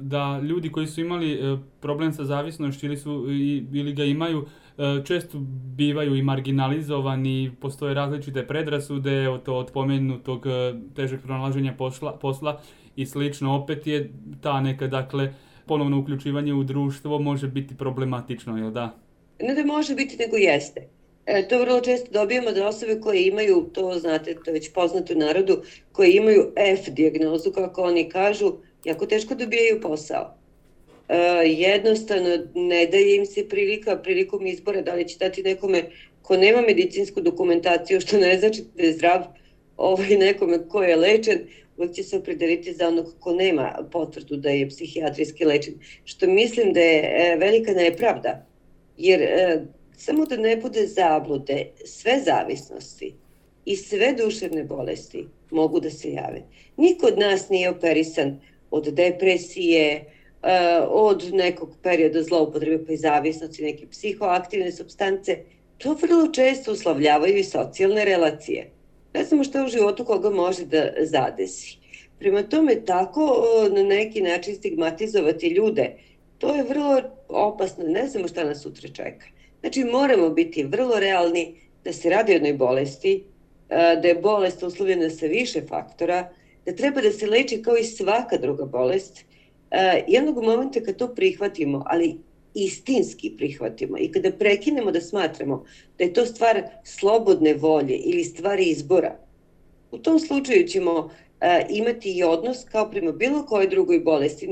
da 0.00 0.40
ljudi 0.40 0.72
koji 0.72 0.86
su 0.86 1.00
imali 1.00 1.58
problem 1.80 2.12
sa 2.12 2.24
zavisnošću 2.24 2.86
ili, 2.86 2.96
su, 2.96 3.26
ili 3.72 3.92
ga 3.92 4.04
imaju, 4.04 4.46
često 5.04 5.38
bivaju 5.76 6.14
i 6.16 6.22
marginalizovani, 6.22 7.50
postoje 7.60 7.94
različite 7.94 8.46
predrasude 8.46 9.28
od, 9.28 9.48
od 9.48 9.70
pomenutog 9.72 10.46
težeg 10.96 11.20
pronalaženja 11.20 11.74
posla, 11.78 12.12
posla 12.12 12.60
i 12.96 13.06
slično. 13.06 13.56
Opet 13.56 13.86
je 13.86 14.12
ta 14.40 14.60
neka, 14.60 14.86
dakle, 14.86 15.34
ponovno 15.66 15.98
uključivanje 15.98 16.54
u 16.54 16.64
društvo 16.64 17.18
može 17.18 17.48
biti 17.48 17.74
problematično, 17.76 18.58
jel 18.58 18.70
da? 18.70 18.94
Ne 19.40 19.54
da 19.54 19.64
može 19.64 19.94
biti, 19.94 20.16
nego 20.16 20.36
jeste. 20.36 20.88
E, 21.26 21.48
to 21.48 21.58
vrlo 21.58 21.80
često 21.80 22.10
dobijamo 22.10 22.52
da 22.52 22.68
osobe 22.68 23.00
koje 23.00 23.26
imaju, 23.26 23.70
to 23.72 23.98
znate, 23.98 24.34
to 24.34 24.50
je 24.50 24.54
već 24.54 24.72
poznato 24.72 25.14
narodu, 25.14 25.62
koje 25.92 26.16
imaju 26.16 26.52
F 26.56 26.88
diagnozu, 26.88 27.52
kako 27.52 27.82
oni 27.82 28.08
kažu, 28.08 28.52
jako 28.84 29.06
teško 29.06 29.34
dobijaju 29.34 29.80
posao. 29.80 30.34
E, 31.08 31.16
jednostavno 31.46 32.28
ne 32.54 32.86
daje 32.86 33.16
im 33.16 33.26
se 33.26 33.48
prilika 33.48 33.96
prilikom 33.96 34.46
izbora 34.46 34.82
da 34.82 34.94
li 34.94 35.08
će 35.08 35.18
dati 35.18 35.42
nekome 35.42 35.84
ko 36.22 36.36
nema 36.36 36.60
medicinsku 36.60 37.20
dokumentaciju, 37.20 38.00
što 38.00 38.18
ne 38.18 38.38
znači 38.38 38.62
da 38.76 38.82
je 38.82 38.92
zdrav 38.92 39.22
ovaj, 39.76 40.16
nekome 40.16 40.68
ko 40.68 40.82
je 40.82 40.96
lečen, 40.96 41.38
uvek 41.76 41.92
će 41.92 42.02
se 42.02 42.16
opredeliti 42.16 42.72
za 42.72 42.88
onog 42.88 43.14
ko 43.20 43.34
nema 43.34 43.88
potvrdu 43.92 44.36
da 44.36 44.50
je 44.50 44.68
psihijatrijski 44.68 45.44
lečen, 45.44 45.74
što 46.04 46.26
mislim 46.26 46.72
da 46.72 46.80
je 46.80 47.00
e, 47.02 47.36
velika 47.36 47.72
nepravda 47.72 48.46
Jer 48.96 49.22
e, 49.22 49.62
samo 49.96 50.26
da 50.26 50.36
ne 50.36 50.56
bude 50.56 50.86
zablude, 50.86 51.66
sve 51.84 52.20
zavisnosti 52.24 53.14
i 53.64 53.76
sve 53.76 54.12
duševne 54.12 54.64
bolesti 54.64 55.26
mogu 55.50 55.80
da 55.80 55.90
se 55.90 56.12
jave. 56.12 56.42
Niko 56.76 57.06
od 57.06 57.18
nas 57.18 57.48
nije 57.48 57.70
operisan 57.70 58.40
od 58.70 58.88
depresije, 58.88 59.92
e, 59.92 60.04
od 60.88 61.28
nekog 61.32 61.76
perioda 61.82 62.22
zloupotrebe 62.22 62.86
pa 62.86 62.92
i 62.92 62.96
zavisnosti, 62.96 63.62
neke 63.62 63.86
psihoaktivne 63.86 64.72
substance. 64.72 65.38
To 65.78 65.96
vrlo 66.02 66.32
često 66.32 66.72
uslavljavaju 66.72 67.38
i 67.38 67.44
socijalne 67.44 68.04
relacije. 68.04 68.70
Ne 69.14 69.24
znamo 69.24 69.44
što 69.44 69.64
u 69.64 69.68
životu 69.68 70.04
koga 70.04 70.30
može 70.30 70.64
da 70.64 70.92
zadesi. 71.00 71.78
Prema 72.18 72.42
tome, 72.42 72.84
tako 72.84 73.44
na 73.70 73.82
neki 73.82 74.20
način 74.20 74.54
stigmatizovati 74.54 75.48
ljude 75.48 75.96
to 76.42 76.54
je 76.54 76.62
vrlo 76.62 77.02
opasno, 77.28 77.84
ne 77.86 78.06
znamo 78.08 78.28
šta 78.28 78.44
nas 78.44 78.62
sutra 78.62 78.88
čeka. 78.88 79.26
Znači 79.62 79.84
moramo 79.84 80.30
biti 80.30 80.64
vrlo 80.64 81.00
realni 81.00 81.54
da 81.84 81.92
se 81.92 82.10
radi 82.10 82.32
o 82.32 82.34
jednoj 82.34 82.52
bolesti, 82.52 83.24
da 83.68 84.08
je 84.08 84.14
bolest 84.14 84.62
uslovljena 84.62 85.10
sa 85.10 85.26
više 85.26 85.62
faktora, 85.68 86.32
da 86.66 86.74
treba 86.74 87.00
da 87.00 87.12
se 87.12 87.26
leči 87.26 87.62
kao 87.62 87.76
i 87.76 87.84
svaka 87.84 88.36
druga 88.36 88.64
bolest. 88.64 89.24
Jednog 90.06 90.44
momenta 90.44 90.80
kad 90.80 90.96
to 90.96 91.14
prihvatimo, 91.14 91.82
ali 91.86 92.16
istinski 92.54 93.32
prihvatimo 93.36 93.98
i 93.98 94.10
kada 94.12 94.32
prekinemo 94.32 94.90
da 94.90 95.00
smatramo 95.00 95.64
da 95.98 96.04
je 96.04 96.12
to 96.12 96.26
stvar 96.26 96.62
slobodne 96.84 97.54
volje 97.54 97.96
ili 97.96 98.24
stvar 98.24 98.60
izbora, 98.60 99.16
u 99.90 99.98
tom 99.98 100.18
slučaju 100.18 100.66
ćemo 100.66 101.10
imati 101.68 102.12
i 102.12 102.22
odnos 102.24 102.64
kao 102.64 102.90
prema 102.90 103.12
bilo 103.12 103.46
kojoj 103.46 103.66
drugoj 103.66 104.00
bolesti, 104.00 104.48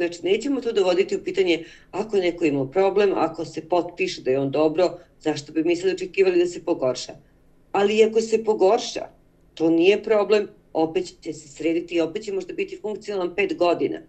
Znači, 0.00 0.22
nećemo 0.22 0.60
to 0.60 0.72
dovoditi 0.72 1.16
u 1.16 1.24
pitanje 1.24 1.64
ako 1.90 2.16
neko 2.16 2.44
ima 2.44 2.66
problem, 2.66 3.12
ako 3.14 3.44
se 3.44 3.68
potpiše 3.68 4.22
da 4.22 4.30
je 4.30 4.38
on 4.38 4.50
dobro, 4.50 4.98
zašto 5.20 5.52
bi 5.52 5.64
mi 5.64 5.76
sad 5.76 5.94
očekivali 5.94 6.38
da 6.38 6.46
se 6.46 6.64
pogorša. 6.64 7.12
Ali 7.72 8.04
ako 8.04 8.20
se 8.20 8.44
pogorša, 8.44 9.06
to 9.54 9.70
nije 9.70 10.02
problem, 10.02 10.48
opet 10.72 11.12
će 11.20 11.32
se 11.32 11.48
srediti 11.48 11.94
i 11.94 12.00
opet 12.00 12.22
će 12.22 12.32
možda 12.32 12.52
biti 12.52 12.78
funkcionalan 12.82 13.34
pet 13.34 13.56
godina. 13.56 14.00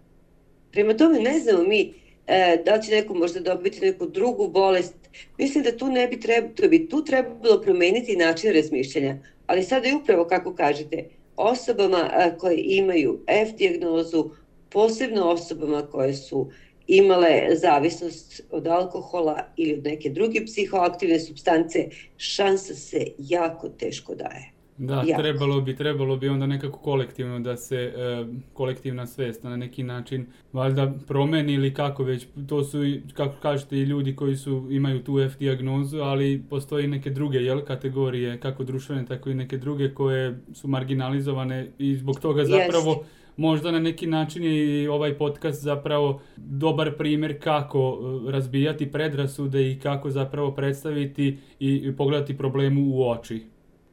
Prema 0.70 0.96
tome 0.96 1.20
ne 1.20 1.38
znamo 1.38 1.62
mi 1.62 1.94
e, 2.26 2.62
da 2.64 2.80
će 2.80 2.90
neko 2.90 3.14
možda 3.14 3.40
dobiti 3.40 3.80
neku 3.80 4.06
drugu 4.06 4.48
bolest. 4.48 4.94
Mislim 5.38 5.64
da 5.64 5.76
tu 5.76 5.88
ne 5.88 6.06
bi 6.08 6.20
trebalo, 6.20 6.68
bi 6.68 6.88
tu 6.88 7.04
trebalo 7.04 7.60
promeniti 7.60 8.16
način 8.16 8.52
razmišljanja. 8.52 9.16
Ali 9.46 9.62
sada 9.62 9.88
je 9.88 9.96
upravo 9.96 10.24
kako 10.24 10.54
kažete, 10.54 11.04
osobama 11.36 12.10
e, 12.12 12.38
koje 12.38 12.56
imaju 12.64 13.20
F 13.26 13.56
diagnozu, 13.56 14.30
posebno 14.72 15.24
osobama 15.24 15.86
koje 15.86 16.14
su 16.14 16.50
imale 16.86 17.56
zavisnost 17.56 18.40
od 18.50 18.66
alkohola 18.66 19.46
ili 19.56 19.74
od 19.74 19.84
neke 19.84 20.10
druge 20.10 20.44
psihoaktivne 20.46 21.20
substance, 21.20 21.88
šansa 22.16 22.74
se 22.74 23.06
jako 23.18 23.68
teško 23.68 24.14
daje. 24.14 24.51
Da, 24.82 25.02
jako. 25.06 25.22
trebalo 25.22 25.60
bi, 25.60 25.76
trebalo 25.76 26.16
bi 26.16 26.28
onda 26.28 26.46
nekako 26.46 26.78
kolektivno 26.78 27.40
da 27.40 27.56
se 27.56 27.76
e, 27.76 28.24
kolektivna 28.52 29.06
svest 29.06 29.42
na 29.42 29.56
neki 29.56 29.82
način 29.82 30.26
valjda 30.52 30.92
promeni 31.08 31.52
ili 31.52 31.74
kako 31.74 32.04
već, 32.04 32.26
to 32.48 32.64
su 32.64 32.78
kako 33.14 33.34
kažete 33.42 33.76
i 33.76 33.82
ljudi 33.82 34.16
koji 34.16 34.36
su 34.36 34.66
imaju 34.70 35.04
tu 35.04 35.20
F 35.20 35.38
diagnozu, 35.38 35.98
ali 35.98 36.42
postoji 36.50 36.86
neke 36.86 37.10
druge 37.10 37.38
jel, 37.38 37.60
kategorije, 37.60 38.40
kako 38.40 38.64
društvene, 38.64 39.06
tako 39.06 39.30
i 39.30 39.34
neke 39.34 39.58
druge 39.58 39.94
koje 39.94 40.38
su 40.52 40.68
marginalizovane 40.68 41.68
i 41.78 41.96
zbog 41.96 42.20
toga 42.20 42.44
zapravo 42.44 42.90
Jest 42.90 43.22
možda 43.36 43.70
na 43.70 43.78
neki 43.78 44.06
način 44.06 44.44
je 44.44 44.82
i 44.82 44.88
ovaj 44.88 45.14
podcast 45.14 45.62
zapravo 45.62 46.20
dobar 46.36 46.96
primjer 46.98 47.42
kako 47.42 47.98
e, 48.28 48.32
razbijati 48.32 48.92
predrasude 48.92 49.70
i 49.70 49.78
kako 49.78 50.10
zapravo 50.10 50.52
predstaviti 50.52 51.38
i 51.60 51.92
pogledati 51.96 52.38
problemu 52.38 52.96
u 52.96 53.10
oči. 53.10 53.51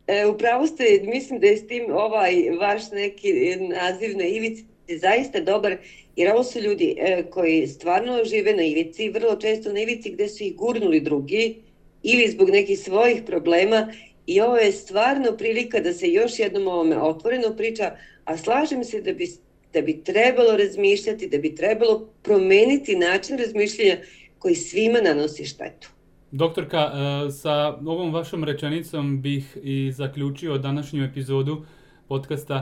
E, 0.09 0.25
upravo 0.25 0.67
ste, 0.67 0.99
mislim 1.03 1.39
da 1.39 1.47
je 1.47 1.57
s 1.57 1.67
tim 1.67 1.85
ovaj 1.91 2.33
vaš 2.59 2.91
neki 2.91 3.33
naziv 3.57 4.17
na 4.17 4.25
ivici 4.25 4.65
zaista 4.87 5.39
dobar, 5.39 5.77
jer 6.15 6.31
ovo 6.31 6.43
su 6.43 6.59
ljudi 6.59 6.95
e, 6.97 7.23
koji 7.29 7.67
stvarno 7.67 8.23
žive 8.25 8.53
na 8.53 8.63
ivici, 8.63 9.09
vrlo 9.09 9.35
često 9.35 9.73
na 9.73 9.79
ivici 9.79 10.09
gde 10.09 10.29
su 10.29 10.43
ih 10.43 10.55
gurnuli 10.55 10.99
drugi 10.99 11.55
ili 12.03 12.27
zbog 12.27 12.49
nekih 12.49 12.79
svojih 12.79 13.21
problema 13.25 13.93
i 14.25 14.41
ovo 14.41 14.57
je 14.57 14.71
stvarno 14.71 15.37
prilika 15.37 15.79
da 15.79 15.93
se 15.93 16.11
još 16.11 16.39
jednom 16.39 16.67
ovome 16.67 17.01
otvoreno 17.01 17.55
priča, 17.55 17.91
a 18.25 18.37
slažem 18.37 18.83
se 18.83 19.01
da 19.01 19.13
bi, 19.13 19.27
da 19.73 19.81
bi 19.81 20.03
trebalo 20.03 20.57
razmišljati, 20.57 21.27
da 21.27 21.37
bi 21.37 21.55
trebalo 21.55 22.09
promeniti 22.23 22.95
način 22.95 23.37
razmišljanja 23.37 23.97
koji 24.39 24.55
svima 24.55 25.01
nanosi 25.01 25.45
štetu. 25.45 25.98
Doktorka, 26.31 26.77
e, 26.77 27.31
sa 27.31 27.77
ovom 27.85 28.13
vašom 28.13 28.43
rečenicom 28.43 29.21
bih 29.21 29.57
i 29.63 29.91
zaključio 29.91 30.57
današnju 30.57 31.03
epizodu 31.03 31.61
podcasta 32.07 32.55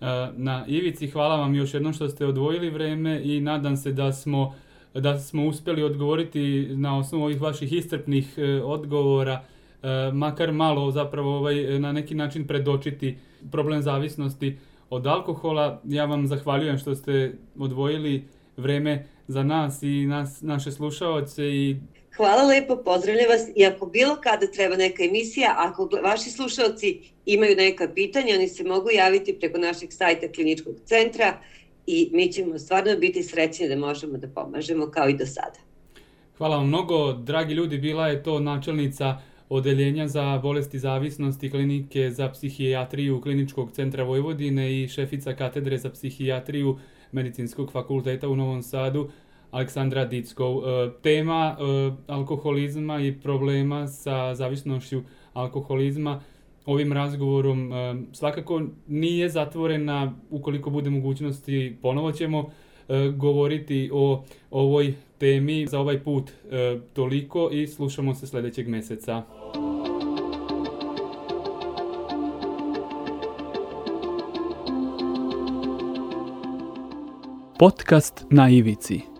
e, 0.00 0.04
na 0.36 0.64
Ivici. 0.68 1.10
Hvala 1.10 1.36
vam 1.36 1.54
još 1.54 1.74
jednom 1.74 1.92
što 1.92 2.08
ste 2.08 2.26
odvojili 2.26 2.70
vreme 2.70 3.20
i 3.24 3.40
nadam 3.40 3.76
se 3.76 3.92
da 3.92 4.12
smo, 4.12 4.54
da 4.94 5.18
smo 5.18 5.46
uspeli 5.46 5.82
odgovoriti 5.82 6.68
na 6.70 6.98
osnovu 6.98 7.24
ovih 7.24 7.40
vaših 7.40 7.72
istrpnih 7.72 8.34
e, 8.38 8.62
odgovora, 8.62 9.42
makar 10.12 10.52
malo 10.52 10.90
zapravo 10.90 11.36
ovaj, 11.36 11.80
na 11.80 11.92
neki 11.92 12.14
način 12.14 12.46
predočiti 12.46 13.18
problem 13.50 13.82
zavisnosti 13.82 14.58
od 14.90 15.06
alkohola. 15.06 15.80
Ja 15.84 16.04
vam 16.04 16.26
zahvaljujem 16.26 16.78
što 16.78 16.94
ste 16.94 17.38
odvojili 17.58 18.24
vreme 18.56 19.06
za 19.28 19.42
nas 19.42 19.82
i 19.82 20.06
nas, 20.06 20.42
naše 20.42 20.72
slušaoce 20.72 21.56
i 21.56 21.76
Hvala 22.20 22.42
lepo, 22.42 22.76
pozdravljam 22.76 23.28
vas 23.28 23.42
i 23.56 23.64
ako 23.66 23.86
bilo 23.86 24.16
kada 24.22 24.46
treba 24.46 24.76
neka 24.76 25.04
emisija, 25.04 25.54
ako 25.58 25.88
vaši 26.02 26.30
slušalci 26.30 27.00
imaju 27.26 27.56
neka 27.56 27.88
pitanja, 27.94 28.34
oni 28.34 28.48
se 28.48 28.64
mogu 28.64 28.90
javiti 28.90 29.38
preko 29.40 29.58
našeg 29.58 29.92
sajta 29.92 30.32
kliničkog 30.32 30.74
centra 30.84 31.38
i 31.86 32.10
mi 32.12 32.32
ćemo 32.32 32.58
stvarno 32.58 32.96
biti 32.96 33.22
srećni 33.22 33.68
da 33.68 33.76
možemo 33.76 34.18
da 34.18 34.28
pomažemo 34.28 34.86
kao 34.86 35.08
i 35.08 35.16
do 35.16 35.26
sada. 35.26 35.58
Hvala 36.38 36.56
vam 36.56 36.66
mnogo, 36.66 37.12
dragi 37.12 37.54
ljudi, 37.54 37.78
bila 37.78 38.08
je 38.08 38.22
to 38.22 38.40
načelnica 38.40 39.16
Odeljenja 39.48 40.08
za 40.08 40.38
bolesti 40.38 40.78
zavisnosti 40.78 41.50
klinike 41.50 42.10
za 42.10 42.28
psihijatriju 42.28 43.20
Kliničkog 43.20 43.72
centra 43.72 44.04
Vojvodine 44.04 44.82
i 44.82 44.88
šefica 44.88 45.34
katedre 45.34 45.78
za 45.78 45.90
psihijatriju 45.90 46.78
Medicinskog 47.12 47.72
fakulteta 47.72 48.28
u 48.28 48.36
Novom 48.36 48.62
Sadu, 48.62 49.10
Aleksandra 49.50 50.04
Dickov. 50.04 50.56
E, 50.56 50.90
tema 51.02 51.56
e, 51.58 51.92
alkoholizma 52.06 53.00
i 53.00 53.20
problema 53.20 53.86
sa 53.86 54.34
zavisnošću 54.34 55.02
alkoholizma 55.32 56.20
ovim 56.66 56.92
razgovorom 56.92 57.72
e, 57.72 57.94
svakako 58.12 58.62
nije 58.88 59.28
zatvorena, 59.28 60.14
ukoliko 60.30 60.70
bude 60.70 60.90
mogućnosti 60.90 61.76
ponovo 61.82 62.12
ćemo 62.12 62.50
govoriti 63.16 63.90
o 63.92 64.24
ovoj 64.50 64.94
temi 65.18 65.66
za 65.66 65.80
ovaj 65.80 66.02
put 66.02 66.30
toliko 66.92 67.48
i 67.52 67.66
slušamo 67.66 68.14
se 68.14 68.26
sledećeg 68.26 68.68
meseca. 68.68 69.22
Podcast 77.58 78.24
na 78.30 78.50
ivici. 78.50 79.19